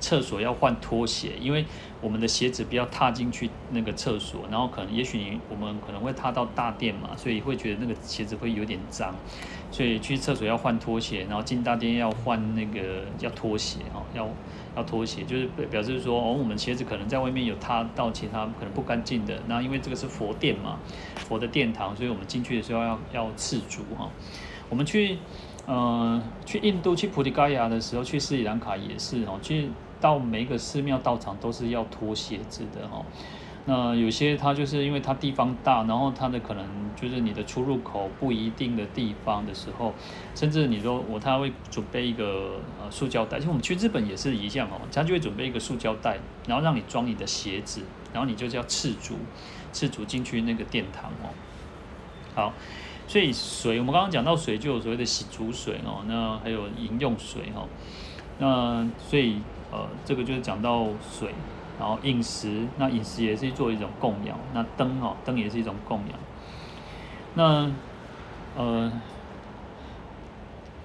[0.02, 1.64] 厕所要换拖鞋，因为
[2.00, 9.14] 我们的鞋子不要踏进去那个厕所，然后可能也许我们可能会踏到大殿嘛，所以会觉得那个鞋子会有点脏，
[9.70, 14.28] 所以去厕所要换拖鞋，然后进大殿要换那个要拖鞋哦，要
[14.76, 20.80] 要拖鞋，就是表示说哦，我们鞋子可能在外面有踏到其他可能不干净的，那因为这个是佛殿嘛，
[21.14, 24.10] 佛的殿堂，所以我们进去的时候要要赤足哈，
[24.68, 25.18] 我们去。
[25.64, 29.38] 呃，去印度去菩提伽亚的时候，去斯里兰卡也是哦。
[29.40, 29.68] 去
[30.02, 33.06] 到每一个寺庙道场都是要脱鞋子的哦。
[33.64, 39.94] 那有些它就是因为它地方大，然后它的可能就是你的出入口不一定的地方的时候，
[40.34, 49.14] 甚至你说我他会准备一个呃塑胶袋，其实我们去日本也是一样哦，他就会准备一个塑胶袋，然后让你装你的鞋子，然后你就叫赤足，
[49.72, 51.30] 赤足进去那个殿堂哦。
[52.34, 52.52] 好。
[53.08, 57.66] 所以水，我们刚刚讲到水就有所谓的洗足水哦，那还有饮用水哈，
[58.38, 59.36] 那所以
[59.72, 61.34] 呃这个就是讲到水，
[61.80, 66.18] 然后饮食，那饮食也是做一种供养，那灯哦灯也是一种供养，
[67.34, 67.70] 那
[68.56, 68.92] 呃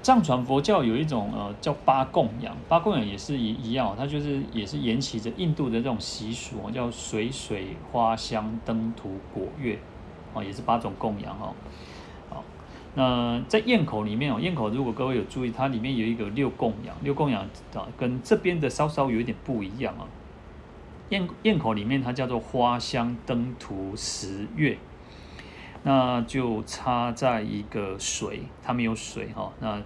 [0.02, 9.78] 藏传佛教有一种呃叫八供养，八供养也是一一样，它就是也是沿袭着印度的这种习俗，叫水水花香灯土果乐，
[10.34, 11.54] 哦也是八种供养哦。
[13.00, 17.44] 那在堰口里面哦，堰口如果各位有注意，它里面有一个六供养，六供养
[17.76, 20.08] 啊，跟这边的稍稍有一点不一样啊。
[21.12, 24.80] 堰堰口里面它叫做花香灯土食乐，
[25.84, 29.54] 那就插在一个水，它没有水哈。
[29.60, 29.80] 那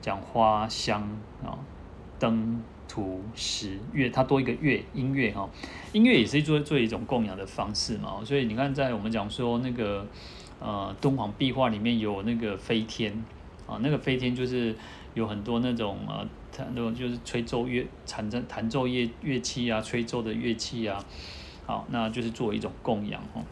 [0.00, 1.02] 讲花香
[1.44, 1.52] 啊，
[2.18, 5.46] 灯土食乐，它多一个月，音乐哈，
[5.92, 8.24] 音乐也是做做一种供养的方式嘛。
[8.24, 10.06] 所以你看，在我们讲说那个。
[10.60, 13.24] 呃，敦煌壁画里面有那个飞天
[13.66, 14.74] 啊，那个飞天就是
[15.14, 16.26] 有很多那种呃，
[16.74, 21.04] 那种就是吹奏乐、弹奏弹奏乐乐器啊，吹奏的乐器啊，
[21.64, 23.44] 好，那就是作为一种供养哦。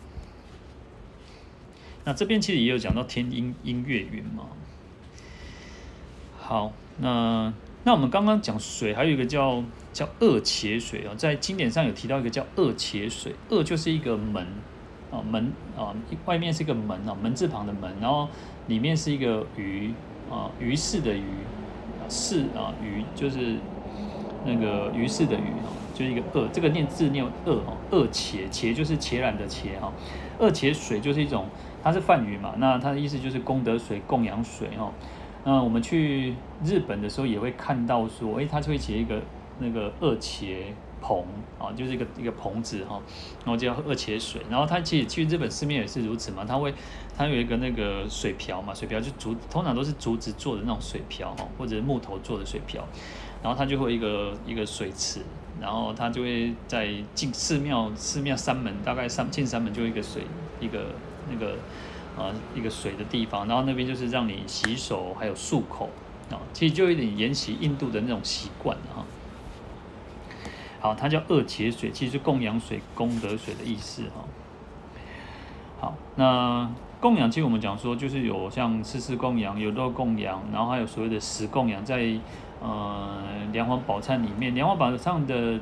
[2.05, 4.47] 那这边其实也有讲到天音音乐云嘛。
[6.39, 7.53] 好，那
[7.85, 14.45] 那我们刚刚讲水，还有一个叫叫二伽水啊，在经典上有提到一个叫二伽水，二就是一个门。
[15.11, 18.29] 啊门啊，外面是一个门啊，门字旁的门，然后
[18.67, 19.93] 里面是一个鱼
[20.31, 21.23] 啊，鱼氏的鱼，
[22.09, 23.57] 氏啊鱼就是
[24.45, 29.93] 那个鱼氏的鱼啊，就是一个二，这个念字念二哦，二茄茄就是茄染的茄哈，
[30.39, 31.47] 二茄水就是一种，
[31.83, 34.93] 它是梵语嘛，那它的意思就是功德水、供养水哈。
[35.45, 39.23] 那我们去日本的时候也会看到说，诶，它就会写一个
[39.61, 40.57] 那个二茄。
[41.07, 41.25] 棚
[41.57, 43.01] 啊，就是一个一个棚子哈，
[43.45, 46.75] 然后叫二伽水，然后它其实去日本寺庙也是如此嘛，它会
[47.17, 52.85] 它有一个那个水瓢嘛，水瓢就竹，通常都是竹子做的那种水瓢哈，或者木头做的水瓢，
[53.41, 55.21] 然后它就会一个一个水池，
[55.61, 60.23] 然后它就会在进寺庙寺庙三门大概三进三门就一个水
[60.59, 60.87] 一个
[61.31, 61.53] 那个
[62.19, 65.89] 啊一个水的地方，然后那边就是让你洗手还有漱口
[66.33, 69.05] 啊，其实就有点沿袭印度的那种习惯哈。
[70.87, 74.23] 好，它叫二伽水，其实是供养水、功德水的意思哈。
[75.81, 76.71] 好，那
[77.01, 82.17] 供养，其实我们讲说，就是有像施食供养、有肉供养，然后还有所谓的食供养，在
[82.63, 83.19] 呃
[83.51, 85.59] 莲华宝忏里面，莲华宝忏的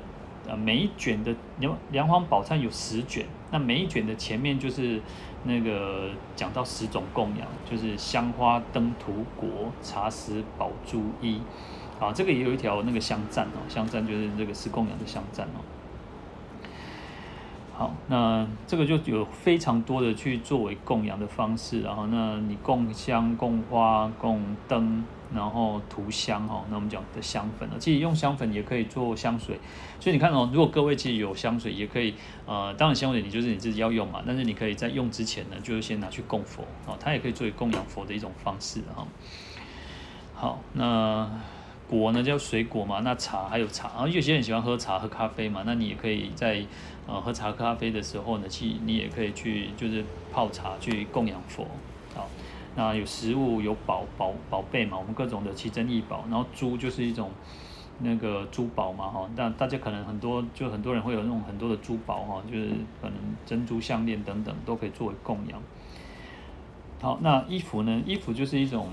[0.46, 5.00] 呃每一卷的莲莲华宝忏有十卷，那每一卷的前面就是
[5.44, 11.40] 那个讲到十种供养，就是香花灯土果茶食宝珠衣。
[12.00, 15.60] 啊，这个也有一条那个香赞哦，香赞就是这个是供养的香赞哦。
[17.76, 25.04] 好，那这个就有非常多的去作为供养的方式，然后那你供香、供花、供灯，
[25.34, 29.58] 然后涂香哈，那我们讲的香粉呢，其实用香粉也可以做香水，
[29.98, 32.14] 所以你看哦，如果各位其实有香水，也可以
[32.46, 39.04] 呃，当然香水你就是你自己要用嘛，但是你可以在用之前呢，就是先拿去供佛哦，它也可以作为供养佛的一种方式哈。
[40.32, 41.28] 好，那。
[41.98, 46.62] 果呢叫水果嘛，那茶还有茶，然后有些人喜欢喝茶喝咖啡嘛，那你也可以在
[47.06, 51.66] 呃喝茶喝咖啡的时候呢，去你也可以去就是泡茶去供养佛，
[52.14, 52.28] 好，
[52.74, 57.30] 那有食物有宝宝宝贝嘛，我们各种的奇珍异宝，然后珠就是一种
[58.00, 62.68] 那个珠宝嘛哈，但大家可能很多就很多人会有那种很多的珠宝哈，就是
[63.00, 63.14] 可能
[63.46, 65.60] 珍珠项链等等都可以作为供养。
[67.00, 68.02] 好，那衣服呢？
[68.06, 68.88] 衣服就是一种。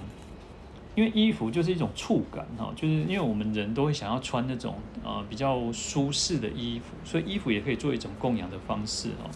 [0.96, 9.30] 因为衣服就是一种触感哈，就是因为我们人都会想要穿那种呃比较舒适的衣服，所以衣服也可以做一种供养的方式哈。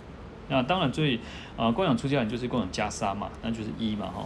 [0.49, 1.19] 那当然最
[1.57, 4.25] 呃供养出家人就是供养袈裟嘛，那就是衣嘛哈。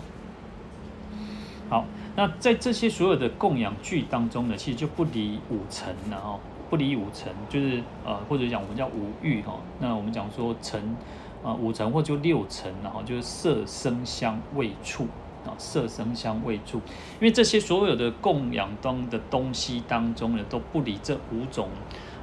[1.69, 6.39] 好，那在这些所有的供养具当中呢，其实就不离五尘了哈。
[6.69, 9.59] 不离五尘，就是呃或者讲我们叫五欲哈。
[9.79, 10.95] 那我们讲说尘
[11.43, 15.07] 啊五尘或就六尘，然后就是色声香味触
[15.45, 21.69] 啊色声香味触，因为这些所有的供养当的东西当中呢，都不离这五种。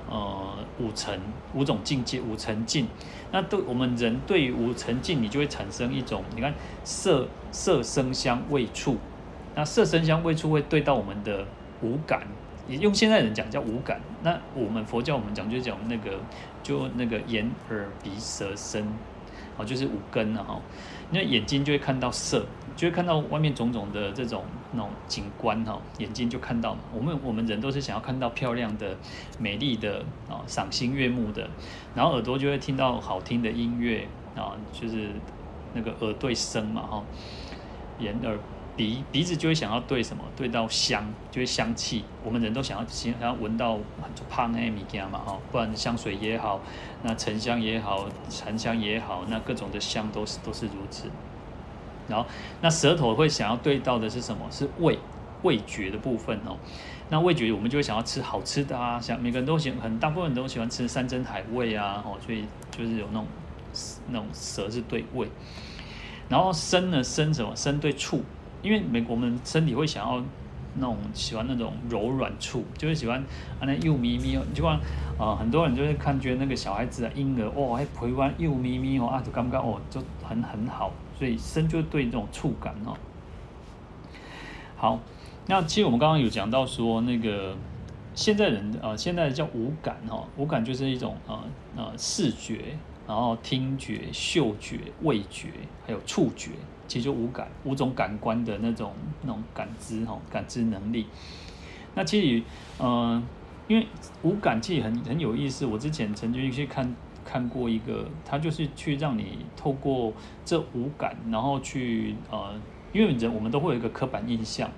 [0.09, 1.18] 呃，五层
[1.52, 2.87] 五种境界，五层境，
[3.33, 8.98] 那对我们人对于五层境，你就会产生一种，你看色色声香味触，
[9.57, 11.44] 那色声香味触会对到我们的
[11.83, 12.22] 五感，
[12.68, 16.20] 也用现在人讲叫五感，那我们佛教我们讲就讲那个
[16.62, 18.87] 就那个眼耳鼻舌身，
[19.57, 20.61] 哦，就是五根了哈，
[21.11, 22.46] 那眼睛就会看到色。
[22.76, 28.94] 就会看到外面种种的这种那种景观哈，眼睛就看到我们我们人都是想要看到漂亮的、
[29.38, 31.48] 美丽的啊，赏心悦目的。
[31.94, 35.08] 然后耳朵就会听到好听的音乐啊，就是
[35.72, 37.02] 那个耳对声嘛哈。
[37.98, 38.38] 眼耳
[38.76, 40.22] 鼻鼻子就会想要对什么？
[40.36, 42.04] 对到香，就会香气。
[42.22, 46.60] 我们人都想要想要闻到很胖那些物件嘛哈，不然香水也好，
[47.02, 51.08] 那沉香也好，沉香也好，那各种的香都是都是如此。
[52.08, 52.26] 然后，
[52.60, 54.46] 那舌头会想要对到的是什么？
[54.50, 54.98] 是味
[55.42, 56.56] 味觉的部分哦。
[57.08, 63.26] 那味觉我们就会想要吃好吃的啊，想每个人都喜，很大部分人都喜欢吃山珍海味啊，哦，所以就是有那种
[64.08, 65.28] 那种舌是对味。
[66.28, 67.54] 然后身呢，身什么？
[67.54, 68.24] 身对触，
[68.60, 70.20] 因为每我们身体会想要
[70.74, 73.20] 那种喜欢那种柔软触，就是喜欢
[73.60, 74.80] 啊那幼咪咪哦，就像
[75.16, 80.92] 啊很多人就会看觉得那个小孩子啊婴儿哦，还陪玩幼咪咪哦啊，就刚刚哦就很很好。
[81.18, 82.94] 所以身就对这种触感哦。
[84.76, 85.00] 好，
[85.46, 87.57] 那其实我们刚刚有讲到说，那个
[88.14, 91.44] 现在人啊、呃，现在叫五感哈，五感就是一种啊
[91.76, 92.76] 啊视觉，
[93.09, 95.48] 然后听觉、嗅觉、味觉，
[95.87, 96.50] 还有触觉，
[96.87, 101.07] 其实就五感，五种感官的那种那种感知哈，感知能力。
[101.94, 102.44] 那其实
[102.79, 103.22] 嗯、呃，
[103.68, 103.87] 因为
[104.22, 106.94] 五感其实很很有意思，我之前曾经去看。
[107.26, 110.12] 看过一个，他就是去让你透过
[110.44, 112.54] 这五感，然后去呃，
[112.92, 114.70] 因为人我们都会有一个刻板印象，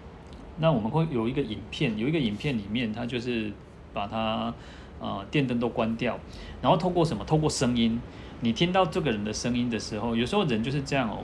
[0.57, 3.53] 那我们会有一个影片，有一个影片里面，他就是
[3.93, 4.55] 把它
[4.99, 6.19] 呃电灯都关掉，
[6.63, 7.23] 然后透过什么？
[7.25, 8.01] 透过声音，
[8.41, 11.19] 你听到这个人的声音的时候，有时候人就是这样哦。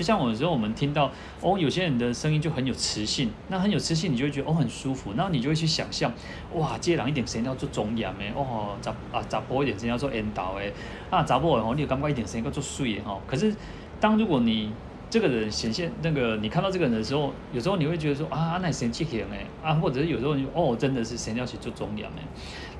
[0.00, 6.10] 就像有时候我们听到哦，有些人的声音就很有磁性，那很有磁性，你就会觉得哦很舒服，然后你就会去想象，
[6.54, 10.62] 哇，接朗一点声音要做中音的哦，杂啊杂波一点声音要做引导的
[11.10, 13.20] 啊杂波哦，你有感觉一点声音要做碎的哦。
[13.26, 13.54] 可是
[14.00, 14.72] 当如果你
[15.10, 22.22] 这个人显现那个你看到这个人的时候，有时候你会觉得说啊，那神气型哎啊，或者是有时候你哦真的是神要去做中音的，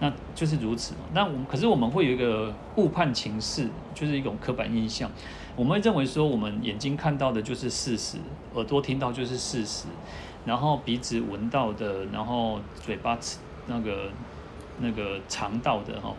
[0.00, 1.00] 那就是如此嘛。
[1.12, 5.10] 那我们可是我们会有一个误判情势，就是一种刻板印象。
[5.56, 8.16] 我们会认为说，我们眼睛看到的就是事实，
[8.54, 9.86] 耳朵听到就是事实，
[10.46, 14.10] 然后鼻子闻到的，然后嘴巴吃那个
[14.78, 16.14] 那个尝到的哈，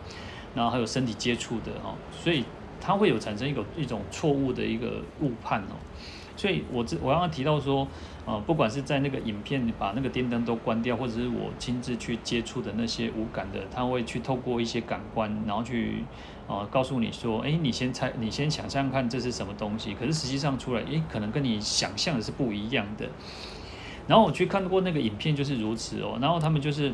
[0.54, 2.44] 然后还有身体接触的哈，所以
[2.80, 5.74] 它会有产生一个一种错误的一个误判哦。
[6.36, 7.88] 所以我这我刚刚提到说，
[8.24, 16.04] 呃，不管是在那个影片把那个电灯都关掉，或者是我亲自去接触的那些无感的，他会去透过一些感官，然后去
[16.46, 23.08] 呃告诉你说，诶，你先猜，你先想象看这是什么东西，可是实际上出来，诶，可能跟你想象的是不一样的。
[24.06, 26.92] 然后我去看过那个影片就是如此哦，然后他们就是。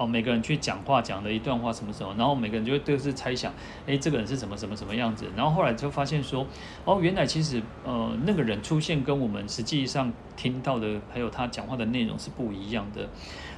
[0.00, 3.52] 哦，每个人去讲话讲的一段话什么什么，然后每个人就会都是猜想，
[3.86, 6.46] 哎，这个人是什么什么什么样子，然后后来就发现说，
[6.86, 13.06] 哦，原来其实呃那个人出现跟我们实际上听到的还有他讲话的内容是不一样的，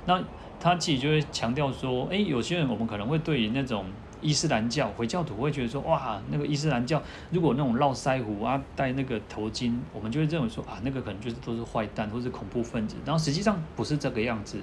[0.06, 0.20] 那
[0.58, 3.86] 他自己就会强调说，哎，有些人我们可能会对于那种。
[4.22, 12.96] 伊斯兰教回教徒会觉得说，哇，那个伊斯兰教如果那种络腮胡啊，戴那个头巾，我们就会认为说啊，那个可能就是都是坏蛋或是恐怖分子。
[13.04, 14.58] 然后实际上不是这个样子，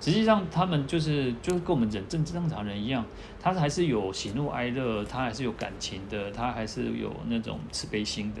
[0.00, 3.04] 实际上他们就是就是跟我们人正正常人一样，
[3.38, 8.40] 他还是有喜怒哀乐，他还是有感情的，他还是有那种慈悲心的。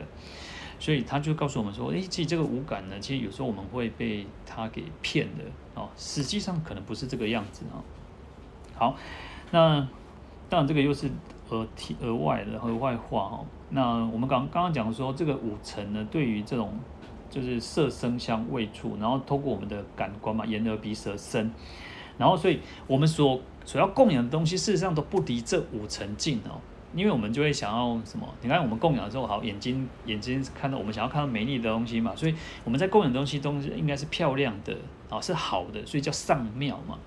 [0.80, 7.78] 所以他就告诉我们说，诶，其实这个五感呢，其实有时候我们会被他给骗的哦，实际上可能不是这个样子啊。
[8.74, 8.96] 好，
[9.50, 9.86] 那。
[10.52, 11.10] 当然，这个又是
[11.48, 13.46] 额体额外的额外话哦。
[13.70, 16.78] 那我们刚刚刚讲说，这个五层呢，对于这种
[17.30, 21.50] 就是色声香味触，然后透过我们的感官嘛，眼耳鼻舌身，
[22.18, 26.60] 然后所以我们所所要供养的东西，事实上都不离这五层境哦。
[26.94, 28.28] 因为我们就会想要什么？
[28.42, 34.76] 你看我们供养的时候，好眼睛眼睛看到我们想要看到美丽的东西嘛，所以我们在供养东西东西应该是漂亮的
[35.08, 36.98] 啊，是好的，所以叫上妙嘛。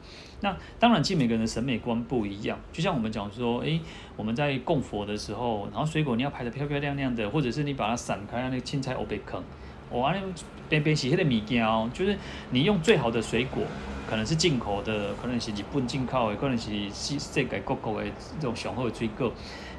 [0.41, 2.59] 那当然，其实每个人的审美观不一样。
[2.71, 3.79] 就像我们讲说，诶，
[4.15, 9.41] 我们在供佛的时候，然后水果你要排得漂漂亮亮的，或者是你把它散开，让那个青菜欧贝坑，
[9.89, 10.21] 我啊那
[10.67, 12.17] 边边洗黑的米胶，就是
[12.51, 13.63] 你用最好的水果，
[14.07, 18.09] 可能是进口的，可能是日本进口的，可能是世世界各国的
[18.39, 19.31] 这种雄厚的水果。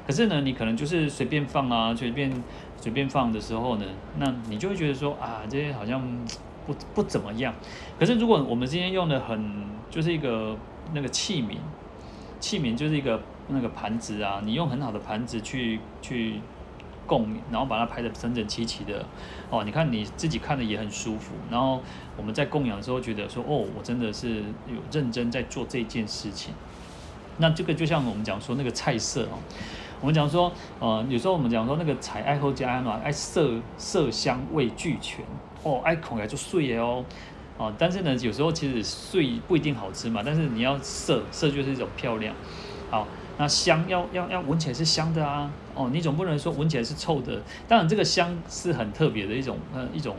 [0.05, 2.31] 可是呢，你可能就是随便放啊，随便
[2.79, 3.85] 随便放的时候呢，
[4.17, 6.01] 那你就会觉得说啊，这些好像
[6.67, 7.55] 不不怎么样。
[7.97, 10.55] 可是如果我们今天用的很就是一个
[10.93, 11.57] 那个器皿，
[12.39, 16.41] 器皿就是一个那个盘子啊，你用很好的盘子去去
[17.07, 19.05] 供，然后把它排的整整齐齐的
[19.49, 21.33] 哦，你看你自己看的也很舒服。
[21.49, 21.81] 然后
[22.17, 26.53] 我们在供养的时候觉得说，哦，我真的是有认真在做这件事情。
[27.37, 29.39] 那这个就像我们讲说那个菜色哦。
[29.99, 35.25] 我们讲说，呃，有时候我们讲说那个菜爱好加嘛，爱色色香味俱全
[35.63, 37.03] 哦，爱口感就碎哦，
[37.57, 42.35] 哦，但是呢，有时候其实碎不一定好吃嘛，但是你要色色就是一种漂亮，
[42.89, 50.15] 好，那香要要要闻起来是香的啊，哦，你总不能说闻起来是臭的，当然这个香是很特别的一种，呃，一种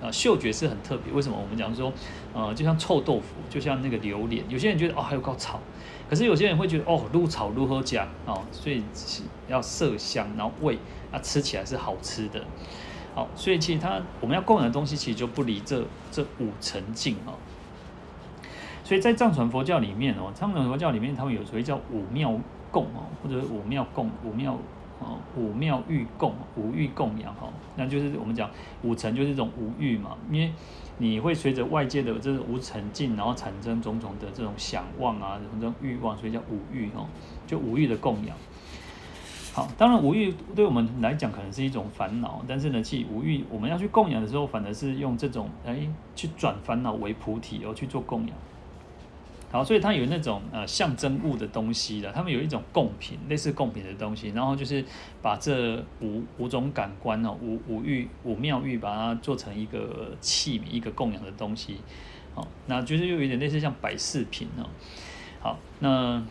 [0.00, 1.36] 呃嗅觉是很特别，为什么？
[1.40, 1.92] 我们讲说，
[2.32, 5.60] 呃，就像臭豆腐，就像那个榴莲，有些人觉得哦还有高炒。
[6.08, 8.80] 可是有些人会觉得哦，入炒如何讲哦，所以
[9.48, 10.78] 要色香，然后味
[11.10, 12.40] 啊，吃起来是好吃的。
[13.16, 17.34] 好，所以其实它我们要供养的东西，其实就不离这这五层境哦。
[18.84, 22.38] 所以在藏传佛教里面哦，藏传佛教里面他们有所谓叫五妙
[22.70, 24.56] 供哦，或者五妙供、五妙
[25.00, 28.48] 哦、五妙欲供、五欲供养哈，那就是我们讲
[28.82, 30.52] 五层就是这种五欲嘛，因为。
[30.98, 37.06] 你会随着外界的这种无尘境，然后产生种种的这种想望啊，这种欲望，所以叫五欲哦，
[37.46, 38.34] 就五欲的供养。
[39.56, 48.36] 好，当然五欲对我们来讲可能是一种烦恼，但是呢，其无欲我们要去供养的时候，反而是用这种哎去转烦恼为菩提哦去做供养。
[49.50, 54.84] 好，所以它有那种呃象征物的东西的，他们有一种贡品，类似贡品的东西，然后就是
[55.22, 61.78] 把这五五种感官哦，五五欲五妙欲，把它做成一个器皿，一个供养的东西。
[62.34, 64.68] 好，那就是又有点类似像摆饰品哦。
[65.40, 66.22] 好，那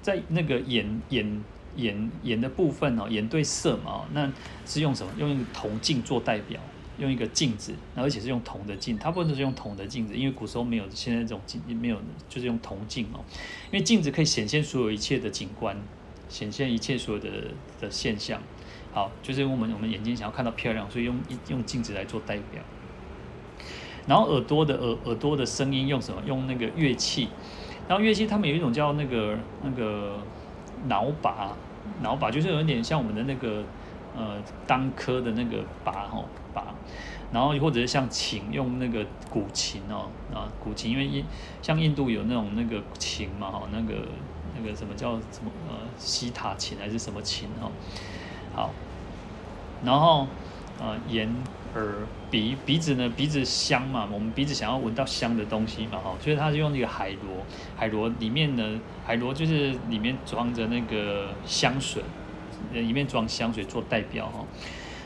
[0.00, 1.42] 在那个眼眼
[1.76, 4.30] 眼眼的部分哦，眼对色嘛，那
[4.66, 5.12] 是用什么？
[5.18, 6.60] 用一个铜镜做代表。
[6.98, 11.96] 用一个镜子，而且是用铜的镜，它不能是用铜的镜子，因为古时候没有现在这种镜，没有
[12.28, 13.24] 就是用铜镜哦。
[13.72, 15.74] 因为镜子可以显现所有一切的景观，
[16.28, 17.30] 显现一切所有的
[17.80, 18.42] 的现象。
[18.92, 21.18] 好，就是我们我们眼睛想要看到漂亮，所以用
[21.48, 22.62] 用镜子来做代表。
[24.06, 26.22] 然后耳朵的耳耳朵的声音用什么？
[26.26, 27.28] 用那个乐器。
[27.88, 30.18] 然后乐器他们有一种叫那个那个
[30.88, 31.52] 脑把，
[32.02, 33.64] 脑把就是有点像我们的那个。
[34.12, 36.74] 呃，当科的那个拔吼拔，
[37.32, 41.24] 然后或者是像琴，用那个古琴哦啊古琴，因为印
[41.62, 43.94] 像印度有那种那个琴嘛哈，那个
[44.58, 47.70] 那个什么叫什么呃西塔琴还是什么琴哦，
[48.52, 48.70] 好，
[49.84, 50.26] 然后
[50.80, 51.32] 呃眼
[51.76, 57.44] 耳鼻鼻子呢鼻子香嘛，我们鼻子想要闻到香的东西嘛哈，所以它是用那个海螺，
[57.76, 62.02] 海螺里面呢海螺就是里面装着那个香水。
[62.74, 64.44] 里面装香水做代表哈，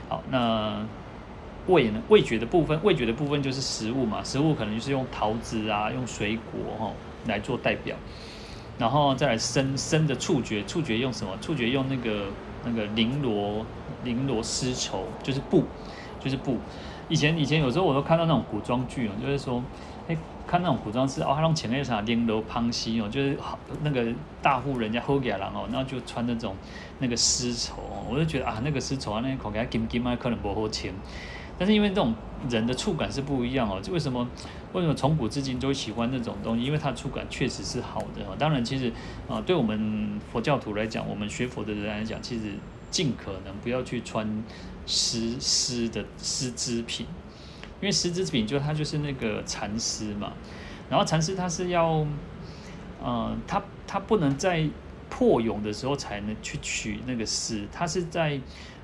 [0.08, 0.84] 好，那
[1.68, 2.02] 味呢？
[2.08, 6.92] 味觉的部分，味觉的部分就是食物嘛，食物可能就是用桃子啊，用水果哈
[7.26, 7.96] 来做代表，
[8.76, 11.38] 然后再来身身的触觉，触觉用什么？
[11.40, 12.26] 触觉用那个
[12.64, 13.64] 那个绫罗
[14.04, 15.64] 绫罗丝绸，就是布，
[16.20, 16.58] 就是布。
[17.08, 19.62] 以前以前有时候我都看到那种古装剧哦，就是说。
[20.06, 20.14] 哎，
[20.46, 24.06] 看那种古装是哦，他用前面啥綾罗旁溪哦，就是好那个
[24.42, 26.54] 大户人家后家人哦，然后就穿那种
[26.98, 30.92] 那个丝绸哦，我就觉得啊，那个丝绸啊，那个口感金金啊，可能不好听。
[31.58, 32.14] 但是因为这种
[32.50, 34.28] 人的触感是不一样哦，就为什么
[34.74, 36.62] 为什么从古至今都喜欢那种东西？
[36.62, 38.36] 因为它的触感确实是好的哦。
[38.38, 38.92] 当然，其实
[39.26, 42.42] 啊，对我们佛教徒来讲，我们学佛的人来讲，其实
[42.90, 44.28] 尽可能不要去穿
[44.86, 47.06] 丝丝的丝织品。
[47.80, 50.32] 因为丝织品就它就是那个蚕丝嘛，
[50.88, 52.06] 然后蚕丝它是要，
[53.02, 54.66] 呃，它它不能在
[55.10, 58.40] 破蛹的时候才能去取那个丝，它是在，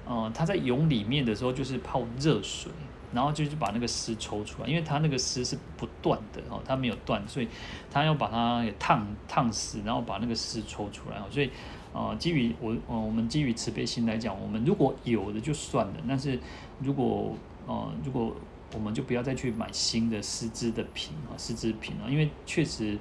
[0.07, 2.71] 呃，它在蛹里面的时候就是泡热水，
[3.15, 7.49] 然后就是把那个丝抽出来，因为它那个丝是不断的哦，它没有断，所以
[7.91, 11.51] 它要把它给烫烫死，然后把那个丝抽出来哦，所以，
[11.93, 16.39] 呃，基于我，呃，我们基于慈悲心来讲，我们如果有的就算了，但是
[16.81, 17.35] 如果，
[17.67, 18.35] 呃，如果
[18.75, 22.97] 我们就不要再去买新的丝织的品啊，丝织品啊，因为确实，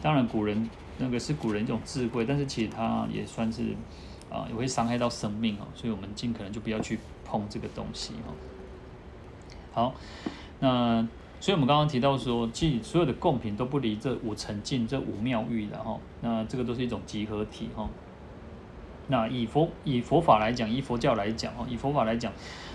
[0.00, 3.74] 当然古人那个是古人一种智慧，但是其实它也算是
[4.30, 8.32] 啊，也会伤害到生命哦，所以我们尽可能就不要去碰这个东西哈。
[9.72, 9.94] 好，
[10.60, 11.06] 那
[11.38, 17.86] 所以我们刚刚提到说，其实所有的贡品都不离这五层境、这五妙欲的哈，那这个都是一种集合体哈。
[19.10, 22.32] 那以佛以佛法来讲，以佛教来讲哦，以佛法来讲，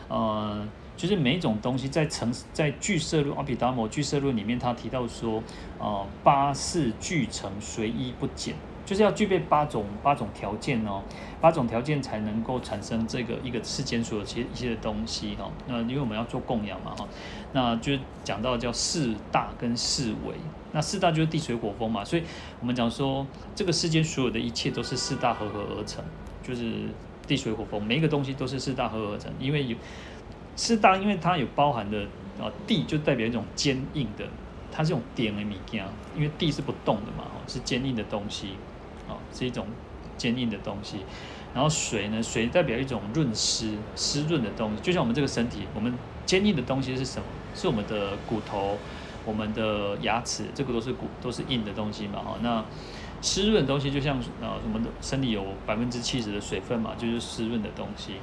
[0.09, 0.67] 呃。
[0.97, 5.43] 就是每一种东西在成在聚色论阿毗达摩聚色论里面，他提到说，
[5.77, 8.55] 呃，八事俱成，随一不减，
[8.85, 11.03] 就是要具备八种八种条件哦，
[11.41, 15.51] 八种条件才能够产生这个一个世间所有其一些的东西哈。
[15.67, 17.05] 那因为我们要做供养嘛哈，
[17.51, 17.91] 那就
[18.23, 20.35] 讲到叫四大跟四维，
[20.71, 22.23] 那四大就是地水火风嘛，所以
[22.61, 26.01] 我们讲说这个世间所有的一切都是四大合合而成，
[26.45, 26.89] 就是
[27.25, 29.75] 地水火风，每一个东西都是四大合而成，因为有。
[30.57, 32.03] 四大，因为它有包含的
[32.39, 34.25] 啊，地就代表一种坚硬的，
[34.71, 35.85] 它是用点的米件，
[36.15, 38.51] 因为地是不动的嘛，是坚硬的东西，
[39.05, 39.67] 啊，是一种
[40.17, 40.99] 坚硬的东西。
[41.53, 45.93] 然后水呢，水代表一种润湿、湿润的东西，就像我们这个身体，我们
[46.25, 47.25] 坚硬的东西是什么？
[47.53, 48.77] 是我们的骨头、
[49.25, 52.37] 我们的牙齿，这个都是骨，都是硬的东西嘛，哈。
[52.41, 52.63] 那
[53.25, 58.13] 湿润的东西就像啊，什么的身体有百分之七十的水分嘛，就是湿润的东西，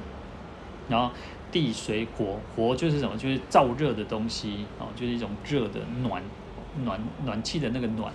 [0.87, 1.11] 然后。
[1.53, 3.15] 地水火，火就是什么？
[3.15, 6.19] 就是燥热的东西啊，就是一种热的暖
[6.83, 8.11] 暖暖气的那个暖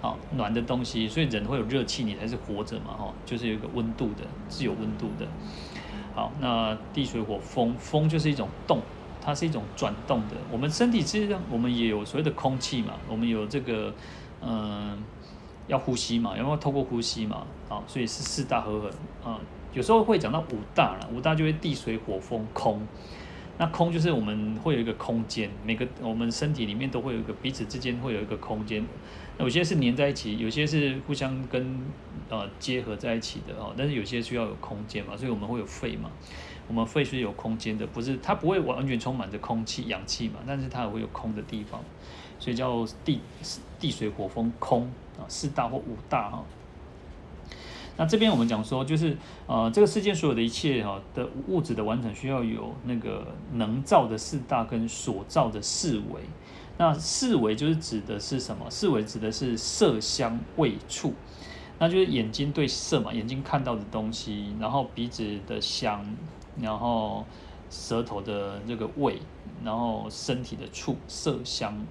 [0.00, 1.08] 啊，暖的东西。
[1.08, 5.26] 所以人会有热气，你才是活着嘛，哈，就是有一个温度的，是有温度的。
[6.14, 8.80] 好，那地水火风，风就是一种动，
[9.20, 10.36] 它是一种转动的。
[10.52, 13.92] 我们身体其实我们也有所谓的空气嘛，我们有这个
[14.40, 14.96] 嗯，
[15.66, 18.90] 要呼吸嘛，然后透过呼吸嘛，啊，所以是四大合合
[19.24, 19.40] 啊。
[19.72, 22.80] 有时候会讲到五大了，五大就会地水火风空，
[23.58, 28.82] 那空就是我们会有一个空间，每个我们身体里面都会有一个彼此之间会有一个空间，
[29.38, 31.78] 有些是粘在一起，有些是互相跟
[32.30, 36.10] 呃结合在一起的哦，但是有些需要有空间嘛，所以我们会有肺嘛，
[36.66, 41.80] 我们肺是有空间的，不是它不会完全充满着空气氧气嘛，但是它也会有空的地方，
[42.38, 43.20] 所以叫地
[43.78, 46.42] 地水火风空啊，四大或五大哈。
[47.98, 49.16] 那这边我们讲说，就是
[49.46, 56.22] 呃，这个世间所有的一切哈的物质的完成，需要有那个能造的四大跟所造的四维。
[56.78, 58.70] 那四维就是指的是什么？
[58.70, 61.14] 四维指的是色香味触，
[61.78, 66.04] 那就是眼睛对色嘛，眼睛看到的东西，然后鼻子的香，
[66.60, 67.24] 然后
[67.70, 69.20] 舌头的这个味，
[69.64, 71.84] 然后身体的触，色香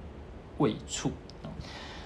[0.59, 1.11] 味触。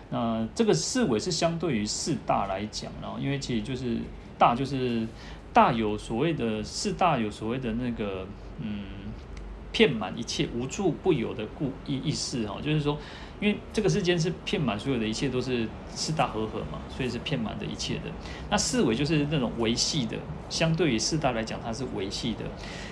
[0.09, 3.97] 那这个四维是相对于四大来讲，然后因为其实就是
[4.37, 5.05] 大就是
[5.53, 8.25] 大有所谓的四大有所谓的那个
[8.59, 8.83] 嗯，
[9.71, 12.97] 遍满一切无处不有的故意意思哈，就是说。
[13.41, 18.11] 因为这个世间是遍满所有的一切都是四大合合嘛，所以是遍满的一切的。
[18.49, 20.17] 那四维就是那种维系的，
[20.49, 22.39] 相对于四大来讲，它是维系的。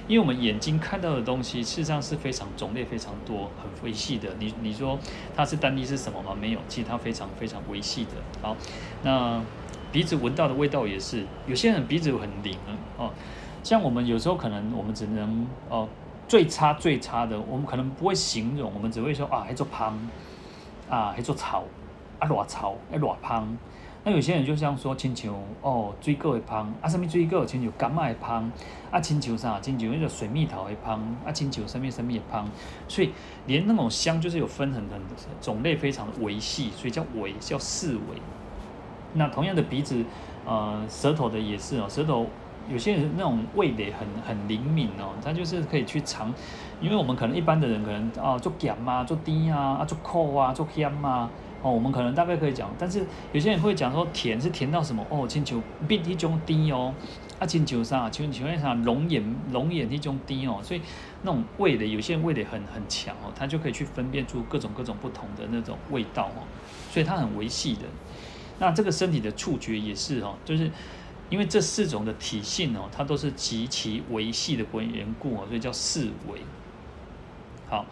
[0.07, 4.29] 因为我们眼睛看到的东西，事实上是非常种类非常多，很维系的。
[4.39, 4.97] 你你说
[5.35, 6.33] 它是单一是什么吗？
[6.33, 8.11] 没有，其实它非常非常维系的。
[8.41, 8.55] 好，
[9.03, 9.43] 那
[9.91, 12.57] 鼻子闻到的味道也是，有些人鼻子很灵
[12.97, 13.11] 哦，
[13.63, 15.89] 像我们有时候可能我们只能哦
[16.27, 19.97] 最差最差的，我们可能不会形容，我们只会说啊，还做胖。
[20.89, 21.65] 啊，还做草，
[22.17, 23.45] 啊，偌草，啊，偌芳。
[24.05, 28.49] 那有些人就像说，亲像哦，水果会芳，啊，什么水果，亲像柑仔会芳，
[28.89, 32.47] 啊，亲像啥，亲像那个水蜜桃会芳，啊，亲像什么什么的芳。
[32.87, 33.11] 所以
[33.47, 35.01] 连那种香，就是有分很很
[35.41, 38.21] 种类非常的维系，所以叫维，叫四维。
[39.15, 40.05] 那同样的鼻子，
[40.45, 42.27] 呃，舌头的也是哦，舌头。
[42.69, 46.33] 有些人那种味蕾很很灵敏哦，他就是可以去尝，
[46.81, 51.29] 因为我们可能一般的人可能啊做咸啊做甜啊啊做苦啊做咸啊
[51.61, 56.93] 哦，我们可能大概可以讲，但是有些人会讲说甜是甜到什么哦，亲像鼻涕种甜哦，
[57.39, 60.81] 啊亲像啥，像像啥龙眼龙眼那种甜哦，所以
[61.23, 66.43] 那种味蕾有些人味蕾很很强哦，他就可以去分辨出各种各种不同的那种味道哦，
[66.91, 67.83] 所以它很维系的。
[68.59, 70.69] 那这个身体的触觉也是哦，就是。
[71.29, 76.41] 因为这四种的体性哦，它都是极其维系的缘故哦，所以叫四维。
[77.69, 77.85] 好，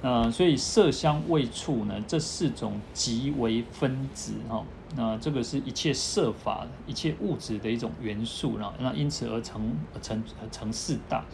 [0.00, 4.64] 那所以色香味触呢，这四种极为分子哈，
[4.96, 11.24] 那这个是一切色法、一切物质的一种元素，然后那因此而成成成四大。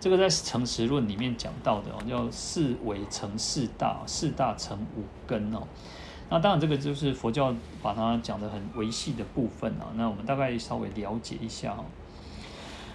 [0.00, 5.66] 这个在成实论里面讲到的哦，叫四维成四大，四大成五根哦。
[6.30, 9.92] 那当然，这个就是佛教把它讲得很维系的部分啊。
[9.96, 11.84] 那我们大概稍微了解一下哈。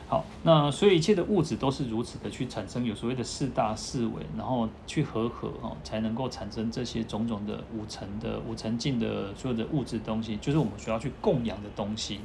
[0.08, 12.20] 好，那所以一切的物质都是如此的去产生有所谓的四大四维，然后去和合哦，才能够产生这些种种的五层的五层境的所有的物质东西，就是我们需要去供养的东西。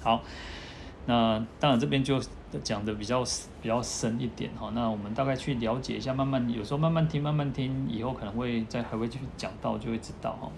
[0.00, 0.22] 好。
[1.06, 2.20] 那当然这边就
[2.58, 3.22] 讲的比较
[3.62, 10.50] 比较深一点哈，那我们大概去了解一下，慢慢有时候慢慢听慢慢听，以后可能会再还会继续讲到，就会知道哈。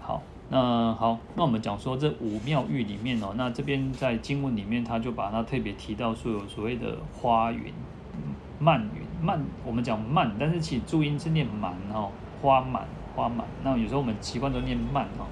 [0.00, 7.72] 好，那好，那我们讲说这五妙欲里面哦，那这边在经文里面他就把它特别提到说有所谓的花云、
[8.58, 13.46] 漫云、漫，我们讲漫，但是其实注音是念满哦，花满花满。
[13.62, 15.26] 那有时候我们习惯都念曼哦。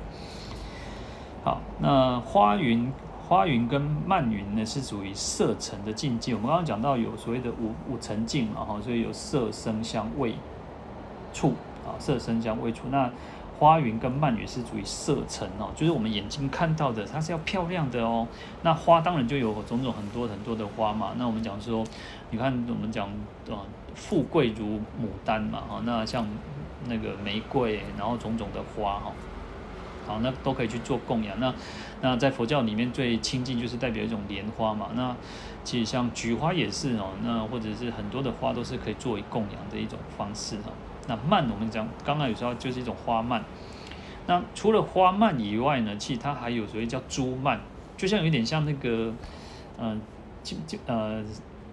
[1.44, 2.92] 好，那花云
[3.28, 6.34] 花云跟漫云呢是属于色尘的境界。
[6.34, 10.34] 我们刚刚讲到有所谓的五五尘境嘛哈，所以有色声香味
[11.32, 11.54] 触
[11.84, 13.10] 啊，色声香味触那。
[13.58, 18.28] 花云跟漫云是属于色尘哦，就是我们眼睛看到的，它是要漂亮的哦。
[18.60, 21.14] 那花当然就有种种很多很多的花嘛。
[21.16, 21.82] 那我们讲说，
[22.30, 23.08] 你看我们讲
[23.48, 23.64] 啊，
[23.94, 25.80] 富贵如牡丹嘛哈。
[25.86, 26.26] 那像
[26.86, 29.10] 那个玫瑰，然后种种的花哈，
[30.06, 31.38] 好，那都可以去做供养。
[31.40, 31.52] 那
[32.00, 34.90] 那在佛教里面最亲近就是代表一种莲花嘛。
[34.94, 35.14] 那
[35.64, 40.70] 其实像菊花也是哦，那或者是很多的花都是可以作为供养的一种方式哈。
[41.08, 43.44] 那蔓我们讲刚刚有时候就是一种花蔓，
[44.26, 47.60] 那除了花蔓以外呢，其实它还有所谓叫珠蔓，
[47.96, 49.12] 就像有点像那个，
[49.78, 50.00] 嗯，
[50.42, 51.22] 就就呃，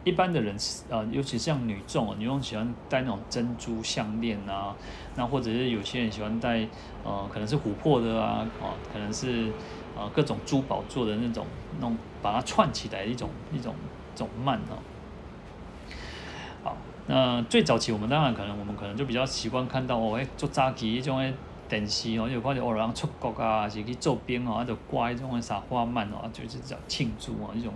[0.03, 0.55] 一般的人
[0.89, 4.75] 呃，尤其像女众啊，女众喜欢戴那种珍珠项链啊，
[5.15, 6.67] 那或者是有些人喜欢戴
[7.03, 9.51] 呃，可能是琥珀的啊，哦，可能是
[9.97, 11.45] 呃各种珠宝做的那种
[11.75, 13.73] 那种把它串起来的一种一种
[14.13, 14.77] 一种蔓啊。
[17.05, 21.33] 那最早期，我们当然可能，我们可能就比较习惯看到哦，哎，做扎旗一种诶
[21.67, 27.73] 电视哦，有看到哦，然出国啊，是去做兵哦，就挂一种撒花蔓哦，就是叫庆祝啊，一种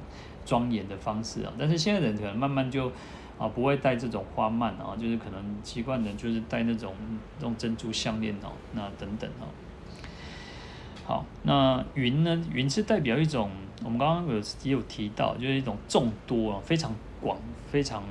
[0.47, 1.51] 庄严的方式啊。
[1.59, 2.91] 但是现在人可能慢慢就
[3.37, 6.95] 啊，不会戴这种花蔓啊，就是可能习惯的就是戴那种
[7.37, 9.45] 那种珍珠项链哦，那等等哦。
[11.05, 12.41] 好，那云呢？
[12.51, 13.51] 云是代表一种，
[13.83, 17.37] 我们刚刚有也有提到，就是一种众多啊，非常广，
[17.69, 18.01] 非常。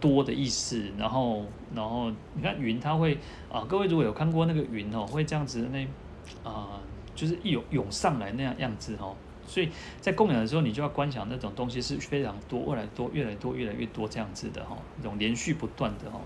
[0.00, 3.16] 多的意思，然后，然后你看云，它会
[3.50, 6.80] 啊，各位如果有看过那个云哦，会这样子那啊，
[7.14, 9.14] 就是一涌涌上来那样样子哦，
[9.46, 9.68] 所以
[10.00, 16.20] 在供养的时候，你就要观想那种东西是非常多，越来多，越来多，越来越多这样子的哈，一种连续不断的哈。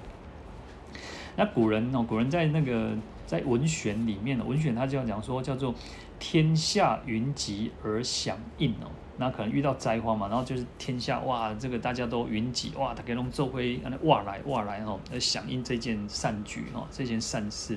[1.36, 2.96] 那古人哦，古人在那个
[3.26, 5.74] 在文选里面，文选他就要讲说叫做
[6.18, 8.90] 天下云集而响应哦。
[9.20, 17.76] 那可能遇到灾荒嘛，然后就是天下哇，这个大家都云集哇，他给弄做会哇来哇来吼，来响应这件善举哈，这件善事，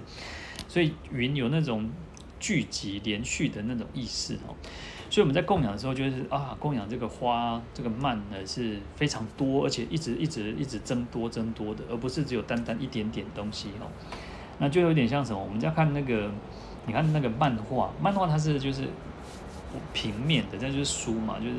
[0.67, 1.89] 所以云有那种
[2.39, 4.55] 聚集连续的那种意思哦。
[5.11, 13.85] 所以我们在供养的时候，就是啊，供养这个花这个蔓呢是非常多，而且一直一直一直增多增多的，而不是只有单单一点点东西哦。
[14.57, 15.43] 那就有点像什么？
[15.43, 16.31] 我们在看那个，
[16.87, 18.87] 你看那个漫画，漫画它是就是。
[19.93, 21.55] 平面的，这就是书嘛，就是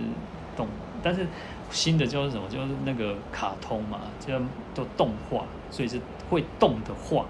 [0.54, 0.68] 动。
[1.02, 1.26] 但是
[1.70, 2.46] 新的叫什么？
[2.46, 4.38] 就是那个卡通嘛，叫
[4.74, 5.98] 都动画，所以是
[6.28, 7.24] 会动的画。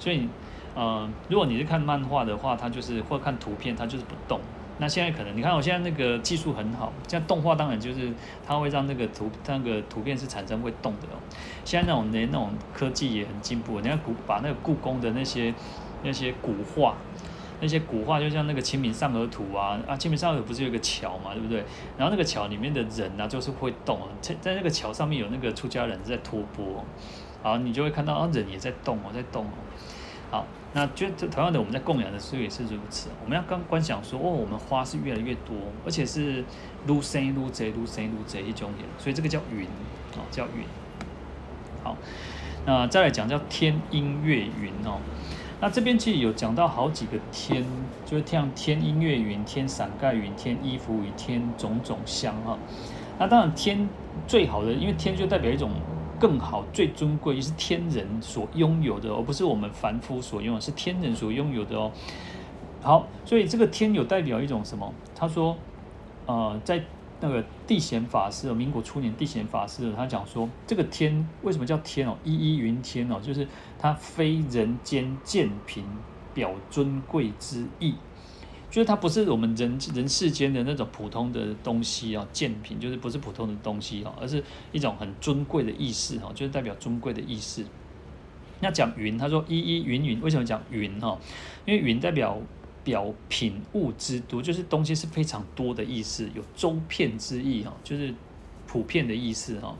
[0.00, 0.28] 所以，
[0.74, 4.40] 呃，如果你是看漫画的话，它就是或看图片，它就是不动。
[4.78, 8.12] 那现在可能你看，我现在那个技术很好，像动画当然就是
[8.46, 11.18] 它会让那个图那个图片是产生会动的哦。
[11.64, 15.54] 现在那种连那种科技也很进步，你看古把那个故宫的那些
[16.02, 16.96] 那些古画。
[17.58, 21.64] 那些古画就像那个《清明上河图》啊啊，《清明上河图》不是有个桥嘛，对不对？
[21.96, 26.84] 然后那个桥里面的人啊，就是会动啊，在在那个桥上面有那个出家人在托钵，
[27.42, 29.48] 好，你就会看到啊，人也在动哦，在动哦。
[30.30, 30.46] 好，
[30.76, 33.08] 那就同样的，我们在供养的时候也是如此。
[33.24, 35.56] 我们要刚观想说，哦，我们花是越来越多，
[35.86, 36.44] 而且是
[36.86, 39.64] 愈生愈多，愈生愈多一种颜，所以这个叫云
[40.18, 40.66] 哦，叫云。
[41.82, 41.96] 好，
[42.66, 45.00] 那再来讲叫天音乐云哦。
[45.62, 47.64] 那这边其实有讲到好几个天，
[48.04, 52.58] 就是像天音乐云、天伞盖云、天衣服雨、天种种香哈。
[53.18, 53.88] 那当然天
[54.28, 55.70] 最好的，因为天就代表一种
[56.18, 61.92] 更好、最尊贵，也是天人所拥有的，而不是我们凡夫所拥有，是天人所拥有的哦。
[62.82, 64.92] 好，所以这个天有代表一种什么？
[65.14, 65.56] 他说，
[66.26, 66.82] 呃，在。
[67.18, 72.14] 那个地显法师，民国初年地显法师，他讲说，这个天为什么叫天哦？
[72.22, 73.48] 一一云天哦，就是
[73.78, 75.82] 它非人间贱贫
[76.34, 77.94] 表尊贵之意，
[78.76, 87.64] 就是它不是我们人人世间的那种普通的东西啊，贱品就是不是普通的东西哦，而是一种很尊贵的意思哈，就是代表尊贵的意思。
[88.60, 91.18] 那讲云，他说一一云云，为什么讲云哈？
[91.64, 92.38] 因为云代表。
[92.84, 98.14] 表品物之多，就是东西是非常多的意思，有周遍之意哈，就是
[98.64, 99.74] 普遍的意思哈。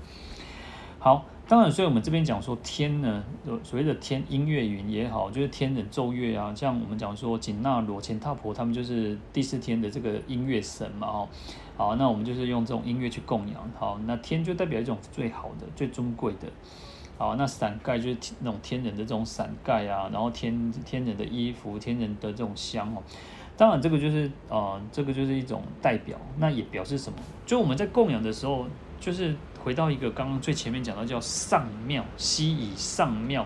[0.98, 3.22] 好，当然，所以我们这边讲说天呢，
[3.62, 11.28] 所谓的天音乐云也好，就是天人奏乐啊，像我们讲说紧那罗钱塔婆，他们就是第四天的这个音乐神嘛哈。
[11.76, 13.70] 好，那我们就是用这种音乐去供养。
[13.78, 16.48] 好，那天就代表一种最好的、最尊贵的。
[17.16, 23.00] 好，那伞盖就是那种天人的这种伞盖啊，然后天天人的衣服，天人的这种香哦。
[23.56, 27.18] 当然，这个就是呃，这个就是一种代表，那也表示什么？
[27.46, 28.66] 就我们在供养的时候，
[28.98, 29.34] 就是
[29.66, 33.44] 回到一个刚刚最前面讲到叫上妙，悉以上妙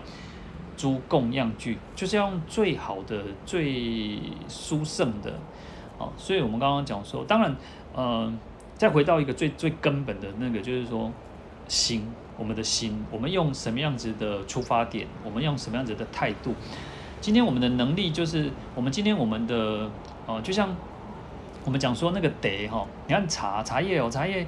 [0.77, 5.33] 诸供养具，就是要用最好的、最殊胜的。
[5.97, 7.55] 好，所以我们刚刚讲说，当然，
[7.95, 8.31] 呃，
[8.75, 11.11] 再回到一个最最根本的那个，就是说
[11.67, 12.07] 心，
[12.37, 16.53] 我们的心，我们用什么样子的出发点，我们用什么样子的态度。
[17.19, 19.89] 今天我们的能力就是，我们今天我们的，
[20.27, 20.69] 呃，就像
[21.65, 24.45] 我们讲说那个茶哈，你看茶茶叶哦，茶叶，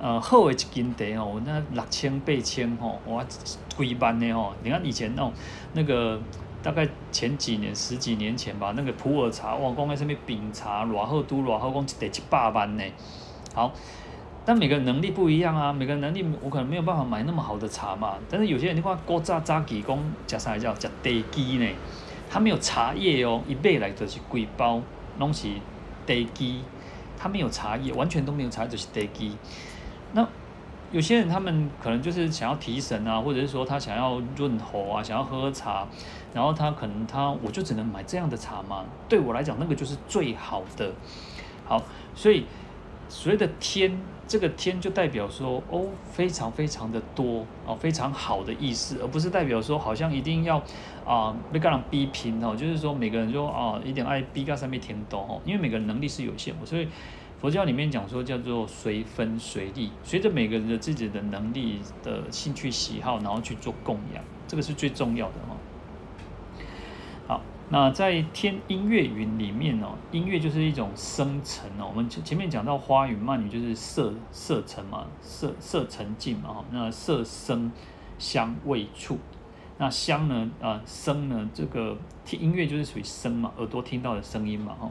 [0.00, 5.32] 呃，好的一斤茶哦，那六千八千吼，哇，几万的吼，你看以前那种
[5.72, 6.20] 那个。
[6.60, 12.82] 大概前几年、十几年前吧，那个普洱茶，哇，讲在上面冰茶，偌好都偌好，讲一袋七八万呢。
[13.54, 13.72] 好，
[14.44, 18.16] 但每个人能力不一样啊，每个人能力我可能没有办法买那么好的茶嘛。
[18.28, 19.96] 但是有些人的话，古早早期讲
[20.26, 21.66] 吃啥叫吃茶基呢？
[22.28, 24.82] 他没有茶叶哦，一买来就是贵包，
[25.18, 25.48] 拢是
[26.08, 26.60] 茶基，
[27.16, 29.36] 他没有茶叶，完全都没有茶，就是茶基。
[30.12, 30.26] 那
[30.90, 35.86] 有些人他们可能就是想要提神啊，或者是说他想要润喉啊，想要喝喝茶，
[36.32, 38.84] 然后他可能他我就只能买这样的茶嘛。
[39.06, 40.90] 对我来讲，那个就是最好的。
[41.66, 41.82] 好，
[42.14, 42.46] 所以
[43.10, 50.62] 所谓的天，这个天就代表说哦，非常非常的多哦，非常好的意思，而不是代表说好像一定要
[51.04, 56.88] 啊被各人逼拼哦，就是说每个人说啊一定爱逼个上面天多哦，因为每个人能力是有限，所以。
[57.40, 65.54] 佛教里面讲说叫做随分随力，随着每个人的自己的能力的兴趣喜好，然后去做供养，这个是最重要的哦。
[67.28, 71.86] 好，那在天音乐云里面哦，音乐就是一种声尘哦。
[71.88, 76.64] 我们前面讲到花语慢语就是色色尘嘛，色色尘境嘛。
[76.72, 77.70] 那色声
[78.18, 79.16] 香味触，
[79.76, 84.90] 那香呢啊声呢，这个听音乐就是属于声嘛，耳朵听到的声音嘛哈。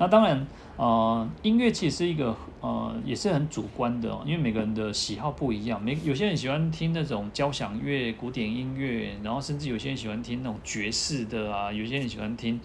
[0.00, 0.46] 那当然，
[0.76, 5.82] 呃，音乐其实是一个，呃，也是很主观的，因为每个人的喜好不一样。
[5.82, 12.60] 每有些人喜欢听那种交响乐、古典音乐，然后甚至有些人喜欢听那种爵士的啊，有些人喜欢听，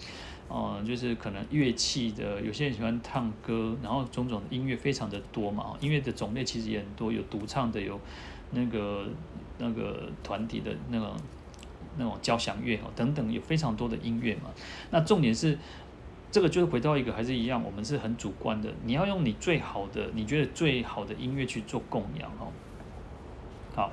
[0.48, 5.74] 呃，就是可能乐器的，有些人喜欢唱歌，然后种种音乐非常的多嘛。
[5.82, 8.00] 音乐的种类其实也很多，有独唱的，有
[8.52, 9.08] 那个
[9.58, 11.10] 那个团体的那种
[11.98, 14.52] 那种交响乐哦等等，有非常多的音乐嘛。
[14.92, 15.58] 那重点是。
[16.34, 18.74] 这个就是回到一个还是一样，我们是很主观的。
[18.84, 22.52] 你要用你最好的，你觉得最好的音乐去做供养哦。
[23.76, 23.92] 好，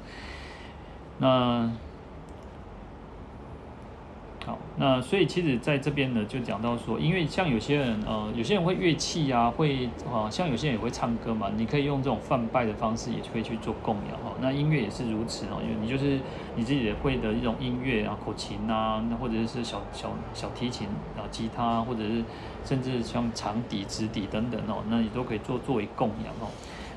[1.18, 1.70] 那。
[4.46, 14.34] 好，那所以其实在这边呢，就讲到说，因为像有些人，呃，有些人会乐器啊，会啊、像有些人也会唱歌嘛，你可以用这种泛拜的方式，也可以去做供养哈。
[14.40, 16.18] 那音乐也是如此哦，因为你就是
[16.56, 20.88] 你自己也会的一种音乐啊，口琴啊，那或者是小小小提琴
[21.18, 22.24] 啊，吉他，或者是
[22.64, 26.48] 甚至像长笛、直笛等等哦，那你都可以做作为供养哦。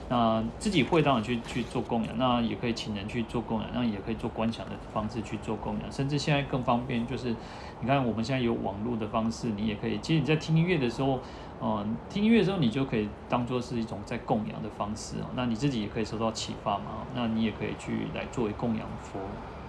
[0.10, 7.34] 那自己会当然去去做供养，那也可以请人去做供养，那也可以做观想的方式去做供养，甚至现在更方便，就是
[7.82, 9.98] 你看我们现在有网络的方式，你也可以。
[10.00, 11.20] 其实你在听音乐的时候，
[11.62, 15.26] 嗯，听音乐的时候，你就可以当做是一种在供养的方式哦。
[15.36, 19.20] 那你自己也可以受到启发嘛，那你也可以去来作为供养佛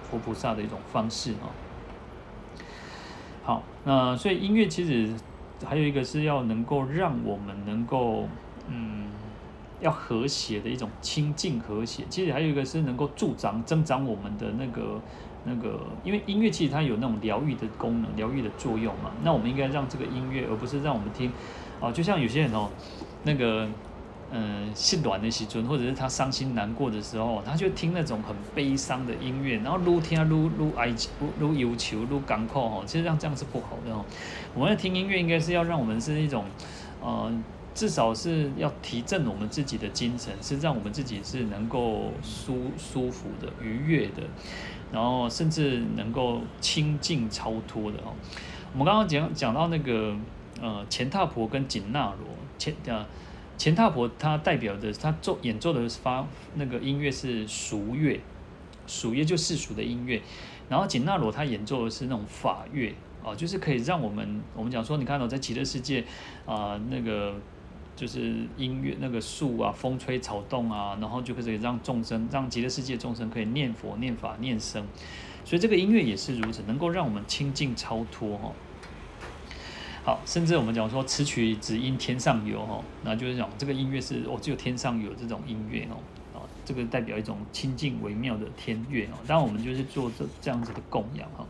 [0.03, 1.49] 佛菩萨的一种方式哦。
[3.45, 5.15] 好，那所以音乐其实
[5.65, 8.29] 还有一个是要能够让我们能够
[8.69, 9.14] 嗯。
[9.85, 14.99] 要和谐的一种清净和谐，其实还有一个是能够助长、增长我们的那个
[15.45, 19.13] 那个，因为音乐其实它有那种疗愈的功能、疗愈的作用嘛。
[19.23, 21.31] 那我们应该让这个音乐，而不是让我们听
[21.81, 22.71] 哦，就像有些人哦，
[23.25, 23.69] 那个
[24.33, 30.89] 嗯，心软的时阵，或者是他伤心难过的时候，他就听那种很悲伤的音乐，然后撸听撸撸哀
[31.21, 32.83] 撸撸忧愁、愈艰苦哦。
[32.87, 34.03] 其实让这样是不好的哦。
[34.55, 36.47] 我们要听音乐，应该是要让我们是一种
[37.03, 37.31] 呃。
[37.75, 44.23] 至少是要提振我们自己的精神，是让我们自己是能够舒舒服的、愉悦的，
[44.93, 48.15] 然后甚至能够清净超脱的哦。
[48.73, 50.17] 我们刚刚讲讲到那个
[50.63, 53.05] 呃，钱闥婆跟紧那罗，钱呃，
[53.59, 58.21] 钱闥婆它代表的，它奏演奏的发那个音乐是俗乐，
[58.87, 60.23] 俗乐就世俗的音乐，
[60.69, 62.95] 然后紧那罗它演奏的是那种法乐
[63.25, 66.05] 哦，就是可以让我们我们讲说，你看到在极乐世界
[66.47, 67.35] 啊、那个。
[67.97, 74.85] 就是音乐那个树啊，风吹草动啊，然后就可以让众生，让极乐世界众生可以念佛、念法、念僧，
[75.45, 78.53] 所以这个音乐也是如此，能够让我们清净超脱哈。
[80.05, 85.97] 好，甚至我们讲说，此曲只应天上有哈，那就是讲这个音乐是哦，只有天上有这种音乐哦，
[86.39, 89.17] 啊，这个代表一种清净微妙的天乐哦。
[89.27, 91.47] 当然我们就是做这这样子的供养哈。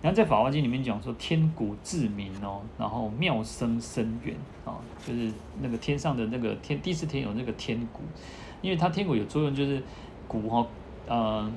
[0.00, 8.02] 然后在《法华经》里面讲说，天鼓自鸣哦，然后妙声深远啊，就是那个天上的那个天，第四天有那个天鼓，
[8.62, 9.82] 因为它天鼓有作用，就是
[10.26, 10.66] 鼓哈，
[11.08, 11.50] 呃，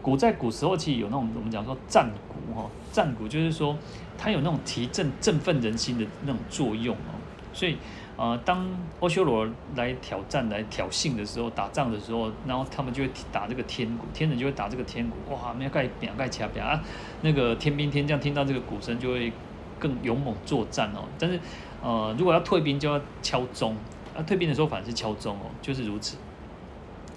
[0.00, 3.76] 鼓在古时候其实有那种我们讲说战鼓哈，战鼓就是说
[4.16, 7.12] 它有那种提振振奋人心的那种作用哦，
[7.52, 7.76] 所以。
[8.18, 8.66] 呃，当
[9.00, 16.82] 欧修罗来挑战、来挑衅的时候，打仗的时候，然后他们就会打这个天鼓，天人就会打这个天鼓，哇，没有盖表盖掐表啊，
[17.20, 19.30] 那个天兵天将听到这个鼓声就会
[19.78, 21.04] 更勇猛作战哦。
[21.18, 21.38] 但是，
[21.82, 23.76] 呃，如果要退兵就要敲钟，
[24.16, 26.16] 啊，退兵的时候反而是敲钟哦，就是如此。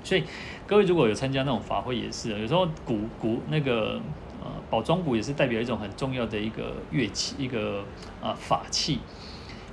[0.04, 0.26] 所以
[0.68, 4.02] 各位如果有参加那种法会也是，有时候鼓鼓那个
[4.44, 7.80] 呃宝钟鼓也是代表一种很重要的一个乐器，一个
[8.22, 9.00] 啊、呃、法器。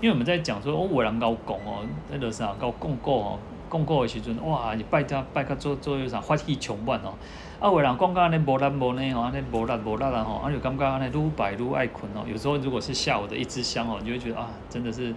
[0.01, 1.81] 因为我们在讲说，哦，有人跟我讲哦，
[2.11, 3.39] 那个啥，跟我讲过哦，
[3.71, 7.15] 讲过的时阵，哇，你拜他拜他做做有啥发气穷万哦，
[7.59, 12.27] 啊，有人讲讲安尼无力无呢吼，安尼无力无力啦吼，啊，就感觉安尼愈拜愈爱困哦。
[12.31, 15.15] 有时候如果是下午的一支香哦，你就会觉得啊，真的是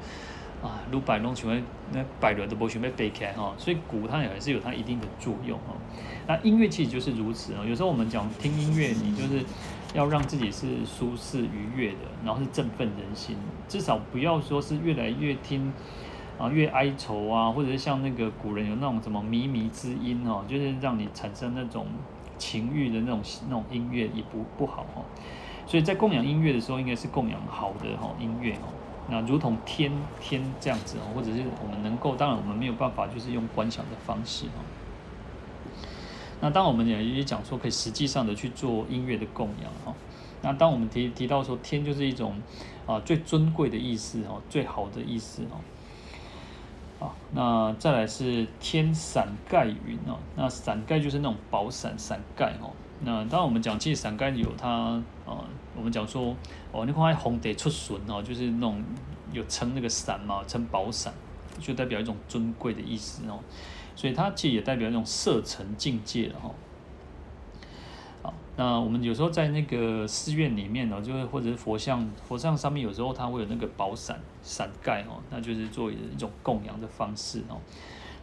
[0.63, 1.61] 啊，愈拜拢想要
[1.91, 3.53] 那拜了都无想要背起来哈。
[3.57, 5.75] 所以鼓它也还是有它一定的作用哦。
[6.25, 7.65] 那音乐其实就是如此哦。
[7.67, 9.43] 有时候我们讲听音乐，你就是。
[9.93, 13.35] 要让自己是舒适愉悦的，然后是振奋人心，
[13.67, 15.73] 至少不要说是越来越听
[16.37, 21.87] 啊越哀愁啊，或者是像那个古人有那种什么靡靡之音哦，就是让你产生那种
[22.37, 25.03] 情欲的那种那种音乐也不不好哦。
[25.65, 28.69] 所以在供养音乐的时候，应该是供养好的哈音乐哦。
[29.11, 34.61] 那如同天天这样子哦，或者是我们能够，当然我们没有办法，就是用观想的方式哦。
[36.41, 39.93] 那当我们也也讲说，可以实际上的去做音乐的供养哈。
[40.41, 42.41] 那当我们提提到说，天就是一种
[42.85, 45.59] 啊最尊贵的意思哈，最好的意思哈。
[46.99, 52.71] 好，那再来是天伞盖云哦，那伞盖就是那种薄伞伞盖哦。
[53.01, 54.69] 那当然我们讲，其实伞盖有它
[55.25, 55.43] 啊，
[55.75, 56.35] 我们讲说
[56.71, 58.83] 哦，你看红得出笋哦，就是那种
[59.31, 61.13] 有撑那个伞嘛，撑薄伞，
[61.59, 63.39] 就代表一种尊贵的意思哦。
[63.99, 66.49] 所以它其实也代表一种色尘境界了哈。
[68.23, 77.59] 好，那我们有时候在那个寺院里面呢，就是或者是佛像，佛像上面有时候它会有那个宝伞伞盖哦，那就是作为一种供养的方式哦。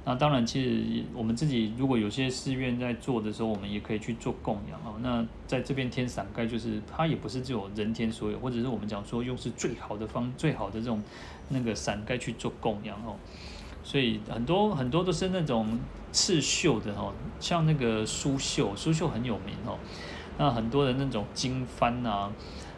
[0.06, 4.96] 那当然，其实我们自己如果有些寺院在做的时候，我们也可以去做供养哦。
[5.02, 11.02] 那在这边天伞盖，就是它也不是只有人天所有，或者是我们讲说用是最好的方最好的这种
[11.50, 13.16] 那个伞盖去做供养哦。
[13.86, 15.78] 所以很多很多都是那种
[16.10, 19.78] 刺绣的哦，像那个苏绣，苏绣很有名哦。
[20.38, 22.32] 那很多的那种经幡啊，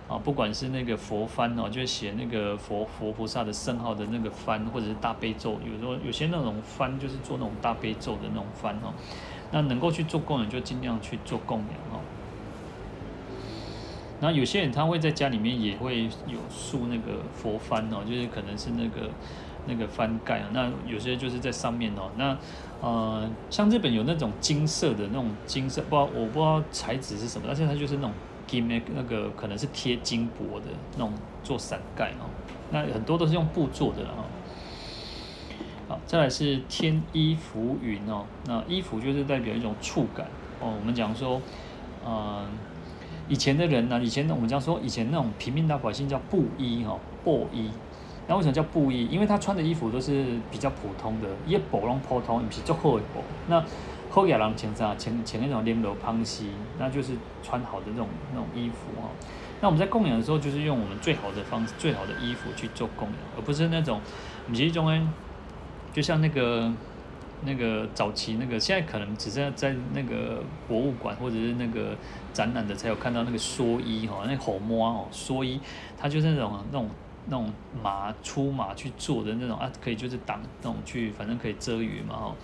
[0.07, 8.93] 啊，不管是那个佛幡哦，就写那个佛佛菩萨的圣号的那个幡，或者是大悲咒，有时候有些那种幡就是做那种大悲咒的那种幡哦。
[9.51, 12.05] 那能够去做供养，就尽量去做供养哦。
[14.21, 19.09] 然后有些人他会在家里面也会有竖那个佛幡哦，就是可能是那个。
[19.69, 22.11] 那个翻盖啊，那有些就是在上面哦。
[22.17, 22.37] 那
[22.81, 28.13] 呃，像日本有那种金色的那种金色，不知道我不知道材质是什么，但是它就是那种
[28.47, 30.67] 金那个可能是贴金箔的
[30.97, 31.13] 那种
[31.43, 32.31] 做伞盖哦。
[32.71, 34.25] 那很多都是用布做的啊。
[35.89, 38.25] 好，再来是天衣浮云哦。
[38.47, 40.27] 那衣服就是代表一种触感
[40.61, 40.75] 哦。
[40.79, 41.41] 我们讲说，
[42.05, 42.47] 呃，
[43.29, 47.71] 以前的人呢、以前我们讲说，以前那种平民老百姓叫布衣哈，布衣。
[48.29, 49.07] 那为什么叫布衣？
[49.07, 53.23] 因为他穿的衣服都是比较普通的，一布拢普通，不是足好的布。
[53.49, 53.65] 那
[54.11, 54.95] 后亚人穿啥？
[54.97, 59.09] 穿穿那种綾罗旁西，那就是穿好的那种那种衣服哈。
[59.63, 63.99] 那我们在供养的时候，就是用我们最好的方式、最好的衣服去做供养，而不是那种，
[64.47, 65.01] 不是一种诶，
[65.95, 66.71] 就像那个
[67.47, 71.97] 那个早期那个，现在可能只是在那个博物馆或者是那个
[72.35, 75.59] 展览的才有看到那个蓑衣哈，那火摸哦，蓑衣，
[75.97, 76.91] 它就是那种那种。
[77.29, 77.53] 那种
[77.83, 82.35] 麻粗麻去做的那种啊，可以就是挡那种去，反正可以遮雨嘛哈。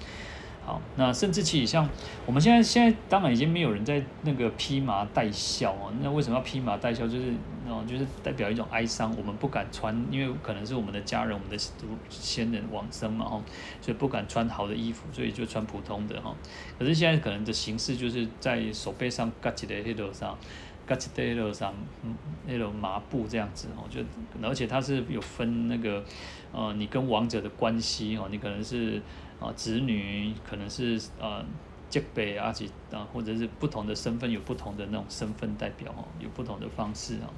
[0.66, 1.86] 好，那甚至其实像
[2.24, 5.92] 我们现在现在当然已经没有人在那个披麻戴孝啊。
[6.00, 7.06] 那为什么要披麻戴孝？
[7.06, 7.34] 就是
[7.68, 11.64] 哦，就是代表一种哀伤，我们不敢穿，因为可能是我们的家人、我们的
[12.08, 13.42] 先人往生嘛哈，
[13.82, 16.34] 所以不敢穿好的衣服，所以就穿普通的哈。
[16.78, 20.34] 可是现在可能的形式就是在手背上挂起的黑头上。
[20.86, 22.14] 嘎起带了上，嗯，
[22.46, 24.00] 那种麻布这样子哦，就
[24.46, 26.04] 而且它是有分那个，
[26.52, 29.00] 呃，你跟王者的关系哦，你可能是
[29.40, 31.44] 啊子女，可能是呃
[31.88, 37.32] 结拜，而且啊或者是不同的身份有不同的那种身份代表哦，有不同的方式哦。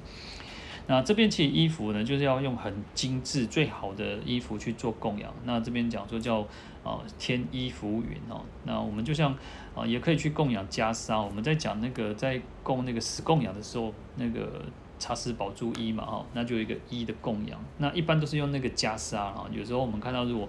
[0.89, 5.33] 那这边其实衣服呢，就是要用很精致、最好的衣服去做供养。
[5.43, 6.47] 那这边讲说叫
[6.87, 8.41] 啊天衣浮云哦。
[8.63, 9.35] 那我们就像
[9.75, 11.21] 啊，也可以去供养袈裟。
[11.21, 14.63] 我们在讲那个在供那个十供养的时候，那个
[14.97, 17.59] 茶施宝珠衣嘛，哈，那就有一个衣的供养。
[17.77, 20.47] 那一般都是用那个袈裟啊，有时候我们看到，如果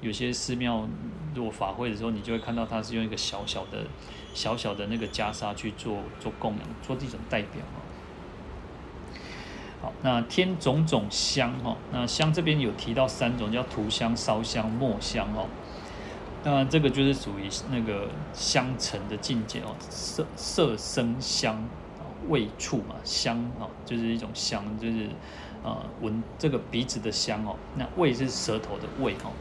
[0.00, 0.88] 有些寺庙
[1.34, 3.84] 如果法会的时候，你就会看到它是用一个小小的、
[4.32, 7.78] 小小的那个袈裟去做做供养，做这种代表啊。
[9.82, 15.46] 好，那天种种香哈，那香这边有提到三种，叫涂香、烧香、墨香哦。
[16.44, 21.62] 那这个就是属于那个香尘的境界哦，色色声香。
[22.28, 25.08] 味触嘛，香啊，就是一种香，就是
[25.64, 27.56] 呃闻这个鼻子的香哦。
[27.76, 29.32] 那味是舌头的味哦。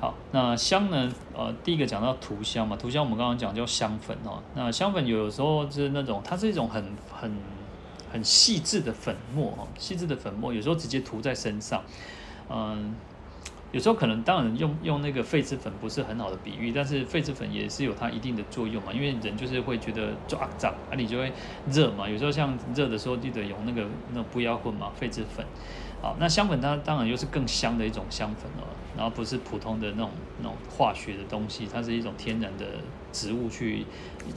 [0.00, 1.12] 好，那香呢？
[1.36, 4.40] 呃，第一个讲到涂香嘛，涂香我们刚刚讲叫香粉哦。
[4.54, 6.82] 那香粉有时候是那种，它是一种很
[7.12, 7.36] 很
[8.10, 11.82] 很细致的粉末哦，细致的粉末，有时候直接涂在身上，
[12.48, 12.94] 嗯。
[13.74, 21.32] 有时候可能当然用用那个痱子粉不是很好的比喻，但是痱子粉也是有它一定的作用嘛，因为人就是会觉得就啊脏啊，你就会
[21.68, 22.08] 热嘛。
[22.08, 25.44] 有时候像热的时候，记得用那个那不要混嘛，痱子粉。
[26.00, 28.62] 好，那香粉它当然又是更香的一种香粉哦，
[28.96, 32.64] 然后不是普通的那种那种化学的东西，它是一种天然的
[33.10, 33.84] 植物去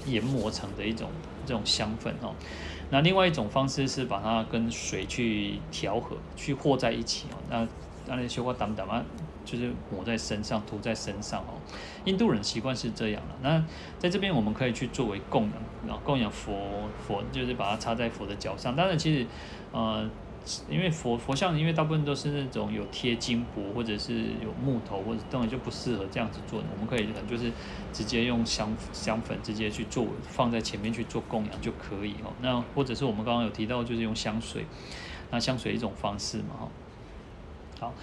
[0.08, 1.12] 研磨成的一种
[1.46, 2.34] 这种香粉哦。
[2.90, 7.38] 那另外一种方式是把它跟水去调和，去和在一起哦。
[7.52, 7.68] 那
[8.08, 9.04] 当然，修花淡淡嘛，
[9.48, 11.56] 就是抹在身上，涂在身上哦。
[12.04, 13.36] 印度人习惯是这样的。
[13.42, 13.64] 那
[13.98, 15.54] 在这边，我们可以去作为供养，
[15.88, 18.76] 然后供养佛佛，就是把它插在佛的脚上。
[18.76, 19.26] 当然，其实
[19.72, 20.08] 呃，
[20.70, 26.66] 因为佛佛像，因为大部分都是那种有贴金箔或者是有木头，或者东西就不适合这样子做的。
[26.74, 27.50] 我们可以就是
[27.94, 32.34] 直接用香香粉直接去做，放在前面去做供养就可以哦。
[32.42, 34.66] 那或者是我们刚刚有提到，就是用香水，
[35.32, 36.70] 那香水一种方式嘛哈。
[37.80, 37.94] 好，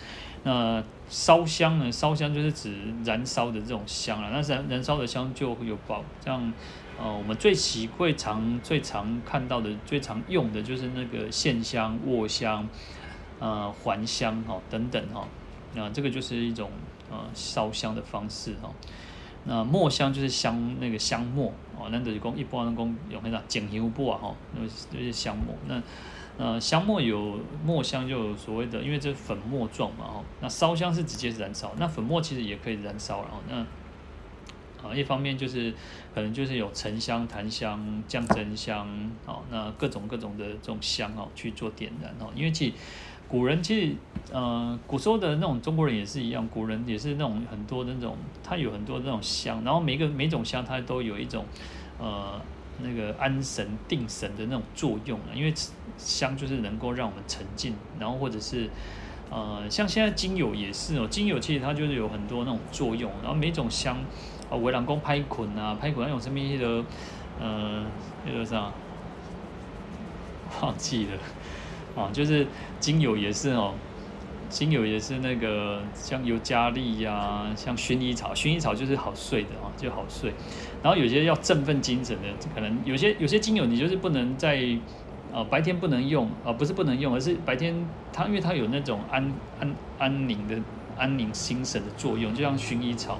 [0.44, 1.92] 那烧香呢？
[1.92, 2.74] 烧香就是指
[3.04, 4.30] 燃烧的这种香了。
[4.30, 6.52] 那燃燃烧的香就有包，像
[6.98, 12.68] 呃，我们最习惯、常最常看到的、最常用的就是那个线香、卧香、
[13.38, 15.28] 呃还香哈等等哈。
[15.74, 16.70] 那这个就是一种
[17.10, 18.70] 呃烧香的方式哈。
[19.44, 24.62] 那墨香就是香那个香墨哦，那等于讲一般人讲用那个精油布啊哈，那
[24.96, 25.82] 就是香末那。
[26.36, 35.72] 呃，香末有末香，就有所谓的，因为这是粉末状嘛，哦，那烧香是直接燃烧，那粉末其实也可以燃烧，然后那啊，一方面就是
[36.12, 38.84] 可能就是有沉香、檀香、降真香，
[39.26, 42.72] 哦，那各种各种的这种香哦去做点燃哦，因为其实
[43.28, 43.94] 古人其实
[44.32, 51.44] 呃古时候的那种中国人也是一样，古人也是那种很多的那种，他有很多那种香，然后每个每种香它都有一种
[52.00, 52.40] 呃。
[52.82, 55.52] 那个安神定神的那种作用啊，因为
[55.96, 58.68] 香就是能够让我们沉静，然后或者是
[59.30, 63.96] 呃，像现在精油也是哦，精油其实它就是有很多那种作用，然后每种香
[64.50, 66.84] 啊，维朗公拍捆啊，拍捆那种什么一些的，
[67.40, 67.84] 呃，
[68.26, 68.72] 那个啥，
[70.60, 72.46] 忘记了啊，就是
[72.80, 73.74] 精油也是哦。
[74.50, 80.32] 精油也是那个像尤加利呀，像薰衣草，薰衣草就是好睡的啊，就好睡。
[80.84, 84.62] 然后有些要振奋精神的，可能有些有些精油你就是不能在
[85.32, 87.74] 呃白天不能用啊，不是不能用，而是白天
[88.12, 90.54] 它因为它有那种安安安宁的
[90.98, 93.18] 安宁心神的作用，就像薰衣草，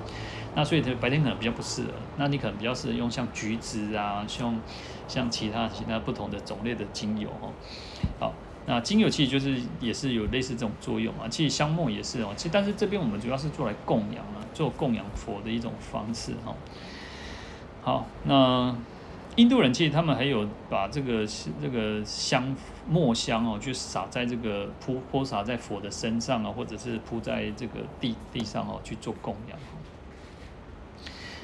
[0.55, 1.89] 那所以它白天可能比较不适合。
[2.19, 4.61] 那你可能比较适合用像橘子啊，像
[5.09, 7.49] 像其他其他不同的种类的精油哦，
[8.21, 8.35] 好。
[8.67, 16.55] 那精油其实就是也是有类似这种作用啊，其实香木也是哦，其实但是这边我们主要是做来供养啊，做供养佛的一种方式哈。
[17.85, 18.75] 好，那
[19.37, 21.27] 印度人其实他们还有把这个
[21.61, 22.57] 这个香
[22.89, 29.59] 墨香哦，就撒在这个铺泼洒在佛的身上啊，或者是铺在这个地地上哦去做供养。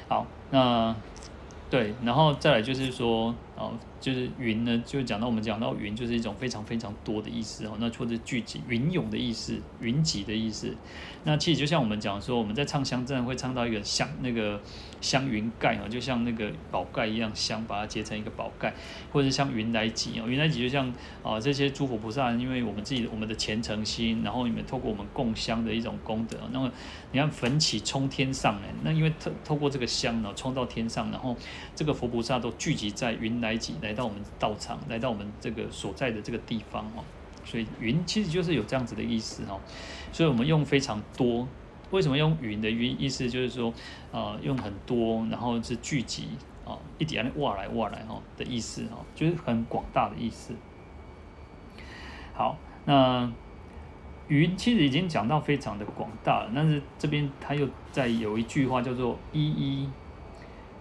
[0.09, 0.95] 好，那
[1.69, 3.71] 对，然后再来就是说哦。
[4.01, 7.77] 就是云呢，就讲到我们讲到云，就是一种非常非常多的意思哦。
[7.79, 10.75] 那或者聚集、云涌的意思、云集的意思。
[11.23, 14.59] 那其实就像我们讲说，我们在唱香阵会唱到一个香那个
[14.99, 18.73] 香云盖哦，就像那个宝盖一样香，把它结成一个宝盖，
[19.13, 20.91] 或者像云来集哦，云来集就像
[21.21, 26.71] 啊这些诸佛菩萨，因为我们自己我们的虔诚心，然后你们透过我们供香的一种功德，那么
[27.11, 31.37] 你看焚起冲天上哎，那因为透透过这个香呢，冲到天上，然后
[31.75, 33.90] 这个佛菩萨都聚集在云来集来。
[33.91, 37.03] 来到我们道场，来到我们这个所在的这个地方哦，
[37.43, 39.59] 所以云其实就是有这样子的意思哦，
[40.13, 41.45] 所以我们用非常多，
[41.89, 43.73] 为什么用云的云意思就是说，
[44.13, 46.29] 呃，用很多，然后是聚集
[46.65, 50.55] 啊，一点挖来挖来哈的意思哈，就是很广大的意思。
[52.33, 53.29] 好，那
[54.29, 59.89] 云其实已经讲到非常的广大了，但是这边他又再有一句话叫做一一。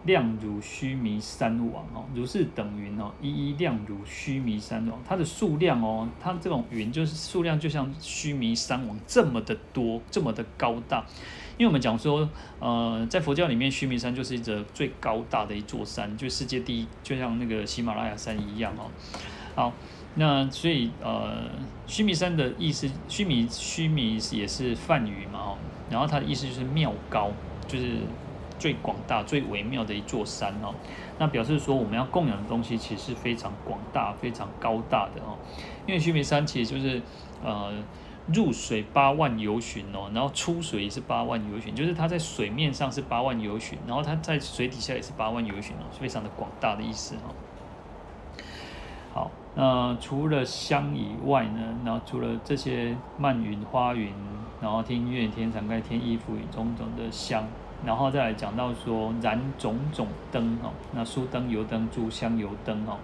[0.04, 4.98] 量如须弥山王哦，如是等云哦，一一量如须弥山王。
[5.06, 11.04] 它的数量哦，它这种云就是数量，就像须弥山王这么的多，这么的高大。
[11.58, 12.26] 因为我们讲说，
[12.58, 18.90] 呃，在佛教里面，须弥山就是一个最高大的一座山，就世界第一，就像那个喜马拉雅山一样哦。
[19.54, 19.72] 好，
[20.14, 21.50] 那所以呃，
[21.86, 25.58] 须弥山的意思，须弥须弥也是梵语嘛哦，
[25.90, 27.30] 然后它的意思就是妙高，
[27.68, 27.98] 就是。
[28.60, 30.74] 最广大、最微妙的一座山哦，
[31.18, 35.38] 那表示说我们要供养的东西其实是非常广大、非常高大的哦。
[35.86, 37.00] 因为须弥山其实就是
[37.42, 37.72] 呃
[38.32, 47.32] 入水八万由旬哦，然后出水也是八万由旬，就是它在水面上是八万由旬，然后它在水底下也是八万由旬哦，非常的广大的意思哦。
[49.12, 54.12] 好，那除了香以外呢，然后除了这些漫云、花云，
[54.60, 57.48] 然后天乐天、禅盖天、衣服云种种的香。
[57.84, 62.96] 然后再来讲到说燃种种灯哦，那酥灯、油灯、诸香油灯哦。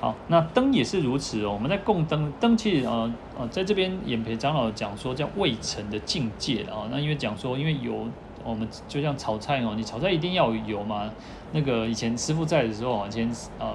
[0.00, 1.52] 好，那灯也是如此哦。
[1.52, 6.88] 我们在供灯，灯其实呃呃，在这边演培长老讲说叫未成的境界哦。
[6.90, 8.06] 那因为讲说，因为油，
[8.44, 11.10] 我们就像炒菜哦，你炒菜一定要有油嘛。
[11.52, 13.30] 那个以前师傅在的时候，以前。
[13.58, 13.74] 呃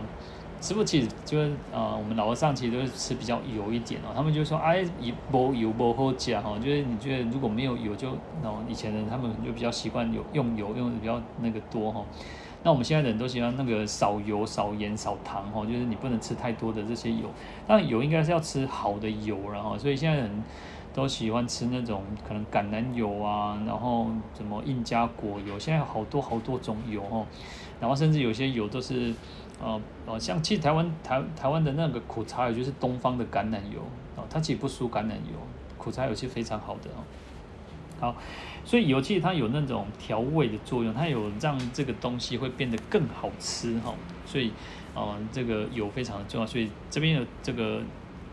[0.60, 4.10] 师父其实就是呃，我们老和尚其实都是吃比较油一点哦。
[4.16, 4.84] 他们就说哎，
[5.32, 8.08] 无油不好吃哈，就是你觉得如果没有油就，
[8.41, 12.03] 然后以前人他们就比较习惯有用油用的比较那个多哈。
[12.64, 17.30] 那我们现在人都喜欢那个少油、少盐、少糖哈，就是你不能吃太多的这些油。
[17.68, 20.43] 当然油应该是要吃好的油，然后所以现在人
[20.91, 27.26] 都喜欢吃那种可能橄榄油啊，然后什么印加果油，现在有好多好多种油哦。
[27.80, 29.14] 然后甚至有些油都是。
[29.60, 33.82] 呃哦，像其实台湾台台湾的那个苦茶油就是东方的橄榄油
[34.16, 35.39] 哦，它其实不输橄榄油，
[35.78, 37.01] 苦茶油其实非常好的哦。
[37.99, 38.16] 好，
[38.64, 43.93] 所以油其实它有那种调味的作用，它有让这个东西会变得更好吃哈。
[44.26, 44.51] 所以
[44.93, 46.45] 呃，这个油非常的重要。
[46.45, 47.82] 所以这边有这个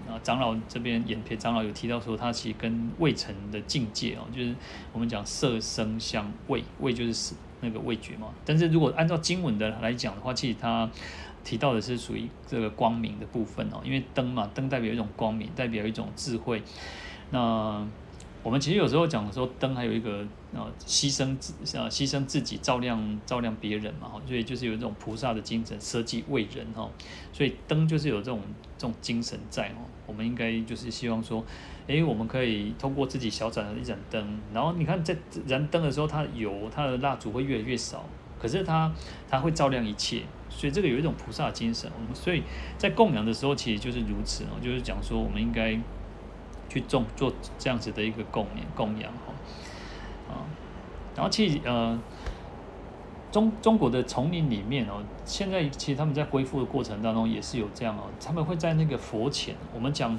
[0.06, 4.54] 啊长老这边眼皮长老有提到说，它其实跟味成的境界哦，就是
[4.92, 7.34] 我们讲色声香味，味就是。
[7.64, 10.88] 那个味觉嘛，但是如果按照经文的来讲的话，其实它
[11.42, 16.62] 提到的是属于这个光明的部分哦，因为灯嘛，灯代表一种光明，代表一种智慧。
[17.30, 17.84] 那
[18.42, 26.88] 我们其实有时候讲的时候，灯还有一个呃牺牲自呃牺牲自己照亮照亮别人嘛，所以就是有这种菩萨的精神，舍己为人哈。
[27.32, 28.40] 所以灯就是有这种
[28.78, 29.88] 这种精神在哦。
[30.06, 31.44] 我们应该就是希望说。
[31.86, 35.16] 诶，我们可以通过自己小盏的一盏灯，然后你看在
[35.46, 38.04] 燃灯的时候，它油它的蜡烛会越来越少，
[38.40, 38.90] 可是它
[39.28, 41.90] 它会照亮一切，所以这个有一种菩萨精神。
[41.94, 42.42] 我们所以
[42.78, 45.78] 在供养的时候，其实就是如此哦，就是讲说我们应该
[46.68, 49.32] 去种做这样子的一个供养供养哈
[50.28, 50.46] 啊，
[51.14, 51.98] 然后其实呃。
[53.32, 60.16] 中中国的丛林里面哦，现在其实他们在恢复的过程当中也是有这样哦，他们会在那个佛前，我们讲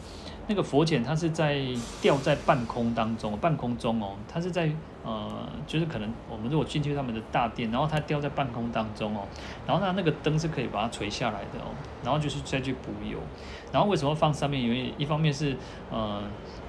[0.47, 1.61] 那个佛前，它是在
[2.01, 4.71] 吊在半空当中，半空中哦，它是在
[5.03, 9.21] 呃，就是可能我们如果进去他们的大殿，然后它吊在半空当中哦，
[9.65, 11.73] 然后它那个灯是可以把它垂下来的哦，
[12.03, 13.17] 然后就是再去补油，
[13.71, 14.61] 然后为什么放上面？
[14.61, 15.57] 因为一方面是
[15.91, 16.21] 呃，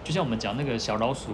[0.03, 1.33] 就像我们讲那个小老鼠。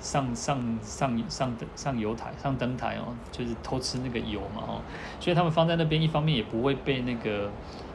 [0.00, 4.80] 上上上上灯上油台上灯台哦，就是偷吃那个油嘛哦，
[5.20, 7.50] 所以他们放在那边，一方面也不会被那个，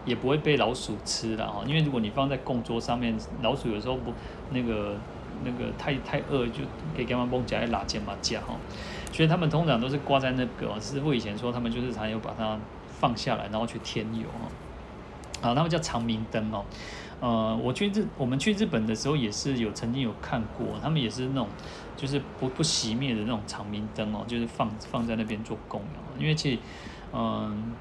[0.05, 1.63] 也不会被老鼠吃了哦。
[1.67, 4.13] 因为如果你放在供桌上面，老鼠有时候不
[4.51, 4.95] 那个
[5.43, 6.61] 那个太太饿，就
[6.95, 8.55] 给干嘛蹦夹来拉肩嘛夹哈。
[9.11, 14.47] 所以他们通常都是挂在那个师傅以前说，他们就是常有把它放下来，然后去添油哦。
[15.41, 16.63] 啊，他们叫长明灯哦。
[17.19, 21.47] 呃，我去日，我们去日本的时候也是有曾经有看过，他们也是那种
[21.95, 26.19] 就是不不熄灭的那种长明灯哦，就是放放在那边做供养。
[26.19, 26.59] 因为其实，
[27.13, 27.73] 嗯、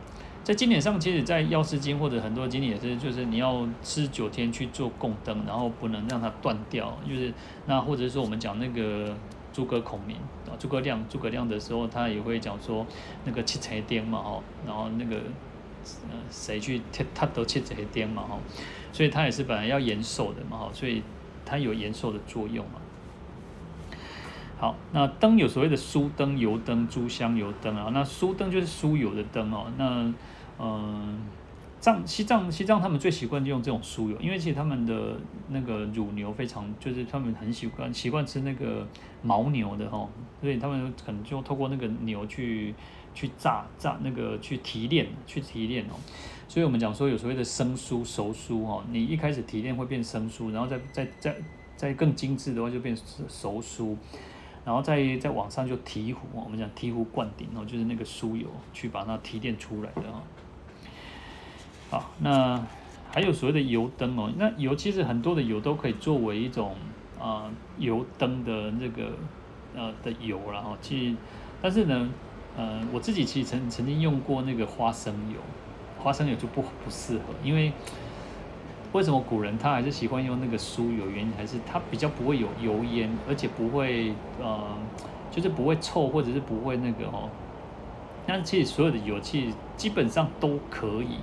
[0.50, 6.98] 在经典上，其实，在药师经或者很多经典也是，就是你要吃九天去做供灯，然后不能让它断掉。
[7.08, 7.32] 就是
[7.66, 9.16] 那或者是说我们讲那个
[9.52, 10.16] 诸葛孔明
[10.48, 12.84] 啊，诸葛亮，诸葛亮的时候，他也会讲说
[13.24, 15.18] 那个七彩灯嘛，哦，然后那个
[16.10, 18.36] 呃谁去他他都七彩灯嘛，哈。
[18.92, 21.00] 所以他也是本来要延寿的嘛，哈，所以
[21.44, 22.80] 它有延寿的作用嘛。
[24.58, 27.90] 好，那灯有所谓的酥灯、油灯、诸香油灯啊。
[27.94, 29.66] 那酥灯就是酥油的灯哦。
[29.78, 30.12] 那
[30.62, 31.18] 嗯，
[31.80, 35.16] 藏西藏西藏他们最习惯就用这种酥油，因为其实他们的
[35.48, 38.86] 那个乳牛非常，就是他们很习惯习惯吃那个
[39.24, 40.06] 牦牛的哈，
[40.42, 42.74] 所以他们可能就透过那个牛去
[43.14, 45.94] 去榨榨那个去提炼去提炼哦。
[46.46, 51.34] 所以我们讲说有所谓的生酥、熟酥哦，你一开始提炼会变生酥，然后再再再
[51.74, 52.94] 再更精致的话就变
[53.26, 53.96] 熟酥。
[54.62, 60.22] 然后再再往上就提壶，我们讲提壶灌顶哦，就是那个酥油去把它提炼出来的哈。
[61.90, 62.62] 好，那
[63.10, 66.76] 还有所谓的油灯哦，那油其实很多的油都可以作为一种
[67.20, 69.12] 啊、油灯的那个
[69.74, 71.16] 呃的油然后其实，
[71.60, 72.08] 但是呢，
[72.56, 75.40] 呃我自己其实曾曾经用过那个花生油，
[75.98, 77.72] 花生油就不不适合，因为。
[78.92, 81.08] 为什么古人他还是喜欢用那个酥油？
[81.08, 84.12] 原因还是它比较不会有油烟，而且不会
[84.42, 84.76] 呃，
[85.30, 87.30] 就是不会臭，或者是不会那个哦。
[88.26, 91.18] 但其实所有的油其实基本上都可以，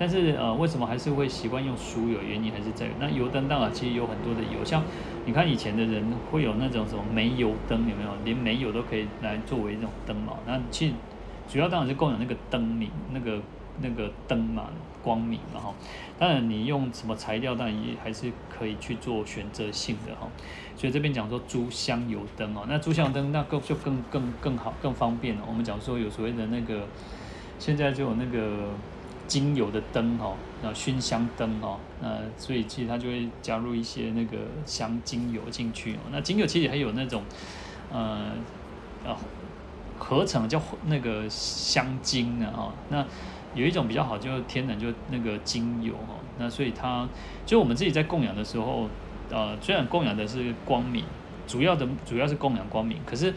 [0.00, 2.22] 但是呃，为什么还是会习惯用酥油？
[2.22, 4.82] 原因还是在于那油灯当然其实有很多的油，像
[5.26, 6.02] 你看以前的人
[6.32, 8.10] 会有那种什么煤油灯，有没有？
[8.24, 10.38] 连煤油都可以来作为一种灯嘛。
[10.46, 10.94] 那其实
[11.46, 13.38] 主要当然是供养那个灯明，那个
[13.82, 14.70] 那个灯嘛。
[15.02, 15.74] 光明嘛哈，
[16.18, 20.28] 当然你用什么材料，当然也还是可以去做选择性的哈。
[20.76, 25.42] 所以这边讲说诸香油灯哦，那诸香灯那更就更更更好更方便了。
[25.48, 26.86] 我们讲说有所谓的那个，
[27.58, 28.68] 现在就有那个
[29.30, 35.98] 精油的灯哈，那熏香灯哈，那所以其实它就会加入一些那个香精油进去哦。
[36.10, 37.22] 那精油其实还有那种
[37.92, 38.32] 呃
[39.04, 39.16] 呃
[39.98, 43.06] 合成叫那个香精的哈那。
[43.52, 47.08] 有一种比较好，就是天然就那个精油哈，那所以它
[47.44, 48.88] 就我们自己在供养的时候，
[49.28, 51.04] 呃，虽然供养的是光明，
[51.48, 53.34] 主要的主要是供养光明，可是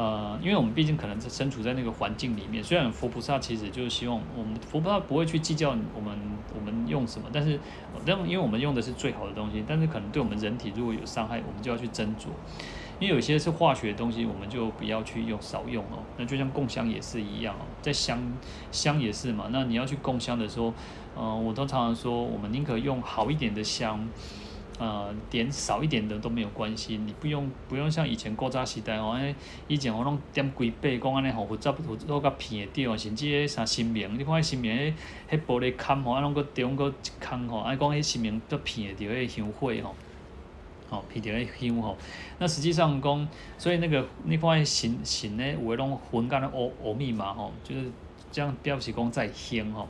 [0.00, 6.18] 呃，因为我们毕竟可能是身处在那个环境里面，虽然佛菩萨其实就是希望我们佛菩萨不会去计较我们
[6.58, 7.60] 我们用什么，但是
[8.26, 12.28] 因为我们用的是最好的东西，但是可能对我们人体如果有伤害，我们就要去斟酌。
[12.98, 16.00] 因为有些是化学的东西，我们就不要去用，少用哦。
[16.16, 18.18] 那就像供香也是一样哦，在香
[18.70, 19.48] 香也是嘛。
[19.50, 20.68] 那你要去供香的时候，
[21.16, 24.06] 嗯、呃，我都常常说，我们宁可用好一点的香，
[24.80, 26.96] 呃，点少一点的都没有关系。
[26.96, 29.34] 你不用不用像以前古早时代哦，哎，
[29.68, 34.94] 以前我拢点几百，讲安尼吼复杂，复杂个片的掉，甚至迄啥神明，你看迄神明迄
[35.32, 39.94] 迄玻璃坎吼，啊，拢个中个一坑吼，啊，讲迄神明都片的着迄香火吼。
[40.88, 41.96] 哦，皮条诶香吼，
[42.38, 47.84] 那实际上讲，所以那个你看诶神神诶有诶拢混干诶欧欧密嘛吼，就是
[48.32, 49.86] 这样表示讲在香吼。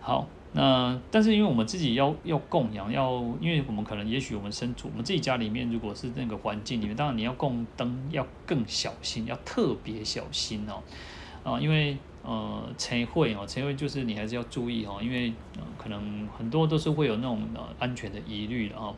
[0.00, 10.80] 好，那但是因为我们自己要要供养，要因为我们可能也许我们身处我们自己家里面，如果是那个环境里面，当然你要供灯要更小心，要特别小心哦。
[11.42, 15.32] 啊，因为呃，晨会哦，晨会就是你还是要注意哦，因为
[15.76, 18.94] 可能很多都是会有那种呃安全的疑虑的哦。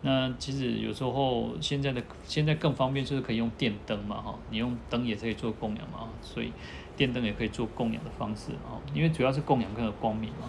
[0.00, 6.50] 那其实有时候现在的现在更方便，就是可以用电灯嘛，哈，你用灯也可以做供养嘛，所以
[6.96, 10.48] 电灯也可以做供养的方式啊，因为主要是供养更有光明嘛。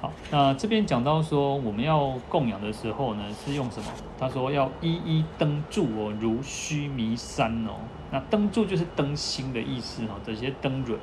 [0.00, 3.86] 好，那这边讲到说我们要供养的时候呢，是用什么？
[4.16, 7.72] 他说要一一灯柱哦，如须弥山哦。
[8.12, 10.96] 那灯柱就是灯芯的意思哈，这些灯蕊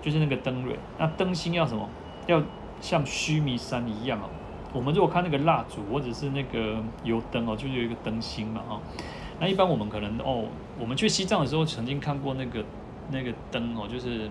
[0.00, 0.78] 就是那个灯蕊。
[0.96, 1.88] 那灯芯要什么？
[2.28, 2.40] 要
[2.80, 4.30] 像须弥山一样哦。
[4.72, 8.80] 我们如果看那个蜡烛或者是那个油灯哦，就有一个灯芯嘛哈。
[9.40, 10.44] 那一般我们可能哦，
[10.78, 12.64] 我们去西藏的时候曾经看过那个
[13.10, 14.30] 那个灯哦，就是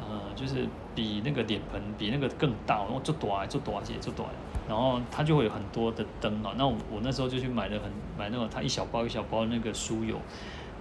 [0.00, 4.28] 呃，就是比那个脸盆比那个更大，然后做短做短些做短，
[4.68, 6.52] 然后它就会有很多的灯啊。
[6.56, 10.16] 那我我那时候就去买了很买那种它一小包一小包那个酥油，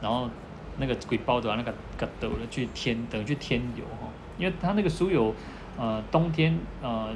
[0.01, 0.29] 然后
[0.77, 4.07] 那个鬼包的那个疙瘩的去添等于去添油哈，
[4.37, 5.33] 因为它那个酥油
[5.77, 7.13] 呃冬天呃。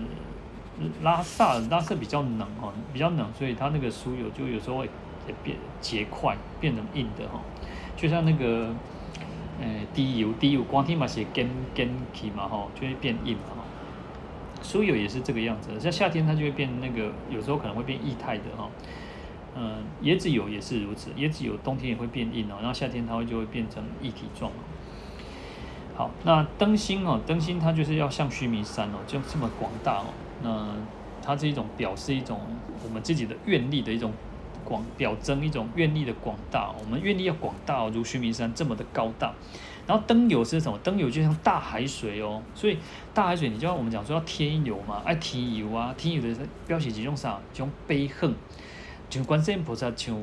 [1.04, 4.90] 拉萨拉萨比较冷哈，比较冷，所以它那个酥油就有时候会
[5.28, 7.40] 也变结块，变成硬的哈。
[7.96, 8.74] 就像那个，
[9.62, 13.64] 呃，低油低油，光天嘛写跟跟起嘛哈，就会变硬嘛哈。
[14.64, 18.70] 酥油也是这个样子，像夏天它就会变那个，有时候可能会变液态的哈。
[19.56, 24.52] 嗯，椰子油也是如此，椰子油冬天也会变硬哦，然后夏天它会就会变成液体状。
[25.96, 30.06] 好，那灯芯哦，灯芯它就是要像须弥山哦，就这么广大哦。
[30.42, 30.68] 那
[31.22, 32.40] 它是一种表示一种
[32.84, 34.12] 我们自己的愿力的一种
[34.98, 39.34] 表征一种愿力的广大，我们愿力要广大，如须弥山这么的高大。
[39.86, 40.78] 然后灯油是什么？
[40.80, 42.78] 灯油就像大海水哦，所以
[43.14, 46.36] 大海水你就要我们讲说要添油嘛，爱添油啊，添油的
[46.66, 47.40] 表示几种啥？
[47.52, 48.34] 几种悲恨，
[49.10, 50.18] 就观世音菩萨像。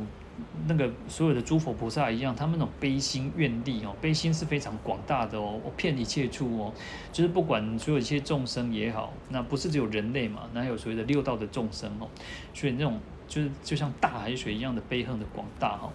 [0.66, 6.72] 那个所有的诸佛菩萨一样，他们那种悲心愿力哦，悲心是非常广大的哦，我遍一切处哦，
[7.12, 12.08] 就是不管所有一切众生也好，那不是只有人类嘛，那还有所谓的六道的众生哦，
[12.54, 12.98] 所以那种
[13.30, 15.90] 就是就像大海水一样的悲恨的广大哈。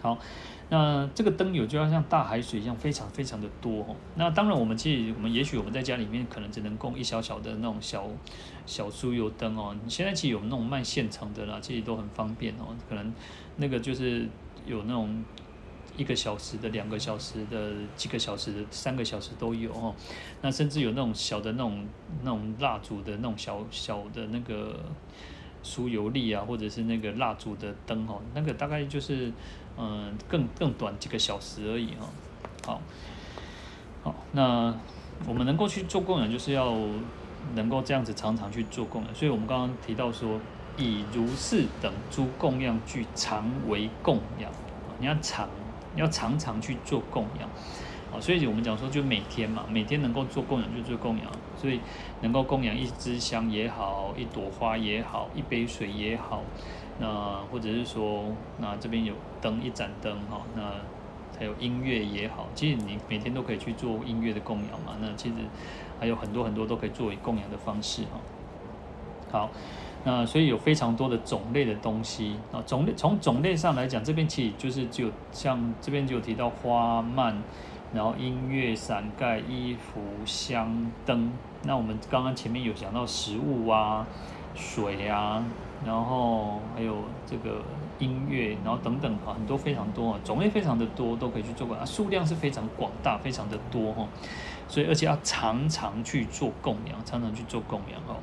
[0.00, 0.18] 好，
[0.68, 3.96] 那这个灯油就要像大海水一样，非常非常的多哦。
[4.16, 8.06] 那当然，我们其实我们也许我们在家里面可能只能供一小小的那种小
[8.66, 9.74] 小酥油灯哦。
[9.82, 12.76] 你现在其实有那种卖现成的啦，其实都很方便哦。
[12.88, 13.14] 可能
[13.56, 14.28] 那个就是
[14.66, 15.24] 有那种
[15.96, 19.94] 一个小时的、两个小时的、几个小时的、三个小时都有哦。
[20.42, 21.86] 那甚至有那种小的那种
[22.22, 24.80] 那种蜡烛的那种小小的那个
[25.64, 29.32] 酥油粒啊，或者是那个蜡烛的灯哦，那个大概就是。
[29.76, 32.06] 嗯，更更短几个小时而已哈。
[32.64, 32.80] 好，
[34.04, 34.72] 好，那
[35.26, 36.76] 我们能够去做供养，就是要
[37.56, 39.12] 能够这样子常常去做供养。
[39.12, 40.38] 所以我们刚刚提到说，
[40.76, 44.48] 以如是等诸供养具常为供养，
[45.00, 45.48] 你要常，
[45.96, 47.50] 你要常常去做供养。
[48.12, 51.26] 啊，所以我们讲说，就每天嘛，每天能够做供养就做供养。
[51.56, 51.80] 所以
[52.20, 56.42] 能够供养一支香也好，一朵花也好，一杯水也好。
[56.98, 58.24] 那或者是说，
[58.58, 60.62] 那这边有灯一盏灯哈，那
[61.38, 64.96] 还有音乐也好，其实你每天都可以去做音乐的供养嘛。
[65.00, 65.34] 那其实
[65.98, 68.20] 还有很多很多都可以作为供养的方式哈。
[69.32, 69.50] 好，
[70.04, 77.36] 那所以有非常多的种类的东西啊，种类从种类上来讲，这边其实就是就像这边就有提到花蔓，
[77.94, 81.30] 然后音乐、伞盖、衣服、香灯。
[81.62, 84.06] 那我们刚刚前面有讲到食物啊。
[84.56, 85.42] 水啊，
[85.84, 87.60] 然后还有这个
[87.98, 94.06] 音乐，然后等等啊，很多非常多啊，种类非常的多，都可以去做供养，数量是非常广大，非常的多哈，
[94.68, 98.14] 所以而且要常常去做供养，常常去做供养哦。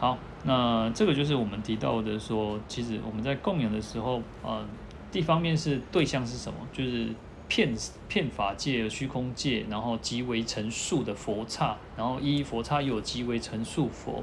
[0.00, 4.64] 好，那这个就是我们提到的说，其实我们在供养的时候，呃，
[5.12, 7.06] 一方面是对象是什么，就是。
[7.50, 7.74] 遍
[8.08, 14.22] 遍法界、虚空界，然后即为成数的佛刹，然后一佛刹又有即为成数佛，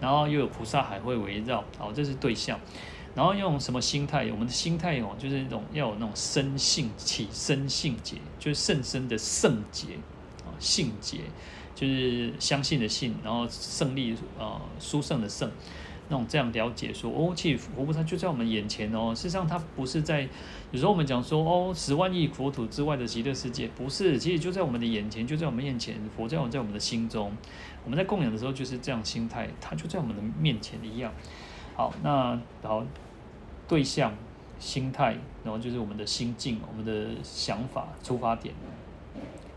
[0.00, 2.58] 然后又有菩萨海会围绕，好，这是对象。
[3.14, 4.24] 然后用什么心态？
[4.30, 9.88] 我们的心态哦，就是那种要有那种生性起生性结，就是甚深的圣结
[10.46, 11.18] 啊，性结
[11.74, 15.50] 就是相信的信，然后胜利啊，殊胜的胜。
[16.08, 19.14] 那种这样了解说哦，其实佛菩萨就在我们眼前哦。
[19.14, 20.28] 事实上，他不是在
[20.72, 27.30] 有时候我们讲说哦，十万亿国土之外的极乐世界，不是，其实就在我们的眼前，就在我们面前，佛在我们在我们的心中。
[27.84, 31.12] 我们在供养的时候就是这样心态，它就在我们的面前一样。
[31.76, 32.82] 好，那好，
[33.68, 34.12] 对象、
[34.58, 38.54] 心态，然后就是我们的心境、我们的想法、出发点，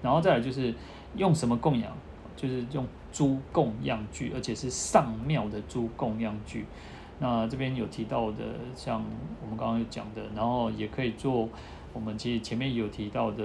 [0.02, 0.74] 然后再来就是
[1.16, 1.92] 用什么供养。
[2.36, 6.66] 就是用诸供养具，而且是上妙的诸供养具。
[7.20, 8.44] 那这边有提到的，
[8.76, 9.04] 像
[9.42, 11.48] 我们刚刚有讲的，然后也可以做
[11.94, 13.44] 我们其实前面有提到的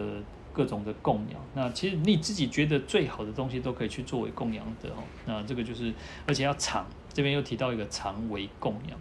[0.52, 1.40] 各种的供养。
[1.55, 5.02] 那其实你自己觉得最好的东西都可以去作为供养的哦。
[5.26, 5.92] 那这个就是，
[6.26, 8.98] 而且要常，这边又提到一个常为供养，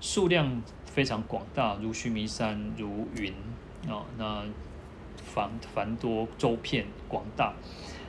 [0.00, 3.32] 数量非常广大，如须弥山，如云
[3.86, 4.42] 啊，那
[5.16, 7.52] 繁繁多，周遍广大。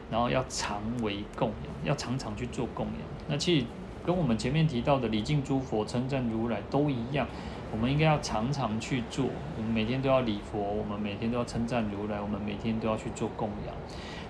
[0.09, 2.95] 然后要常为供养，要常常去做供养。
[3.27, 3.65] 那其实
[4.07, 7.27] 跟我们前面提到的礼敬诸佛、称赞如来都一样，
[7.73, 9.25] 我们应该要常常去做。
[9.57, 13.75] 我们每天都要礼佛，我们每天都要称赞如来，我们每天都要去做供养。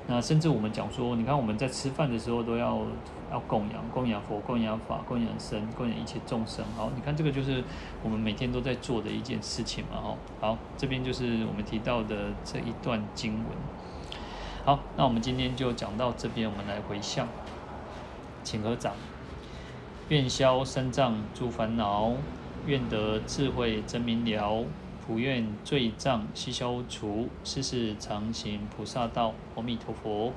[0.08, 2.80] 那甚至我们讲说，你看我们在吃饭的时候都要
[3.32, 6.66] 要供养，供养佛、供养法、供养僧、供养一切众生。
[6.76, 7.64] 好，你看这个就是
[8.02, 10.02] 我们每天都在做的一件事情嘛。
[10.02, 13.46] 好，好，这边就是我们提到的这一段经文。
[14.66, 17.28] 好，那我们今天就讲到这边，我们来回向，
[18.44, 18.94] 请合掌，
[20.10, 22.14] 愿消三障诸烦恼，
[22.66, 24.64] 愿得智慧真明了，
[25.06, 29.34] 普愿罪障悉消除，世世常行菩萨道。
[29.56, 30.32] 阿弥陀佛。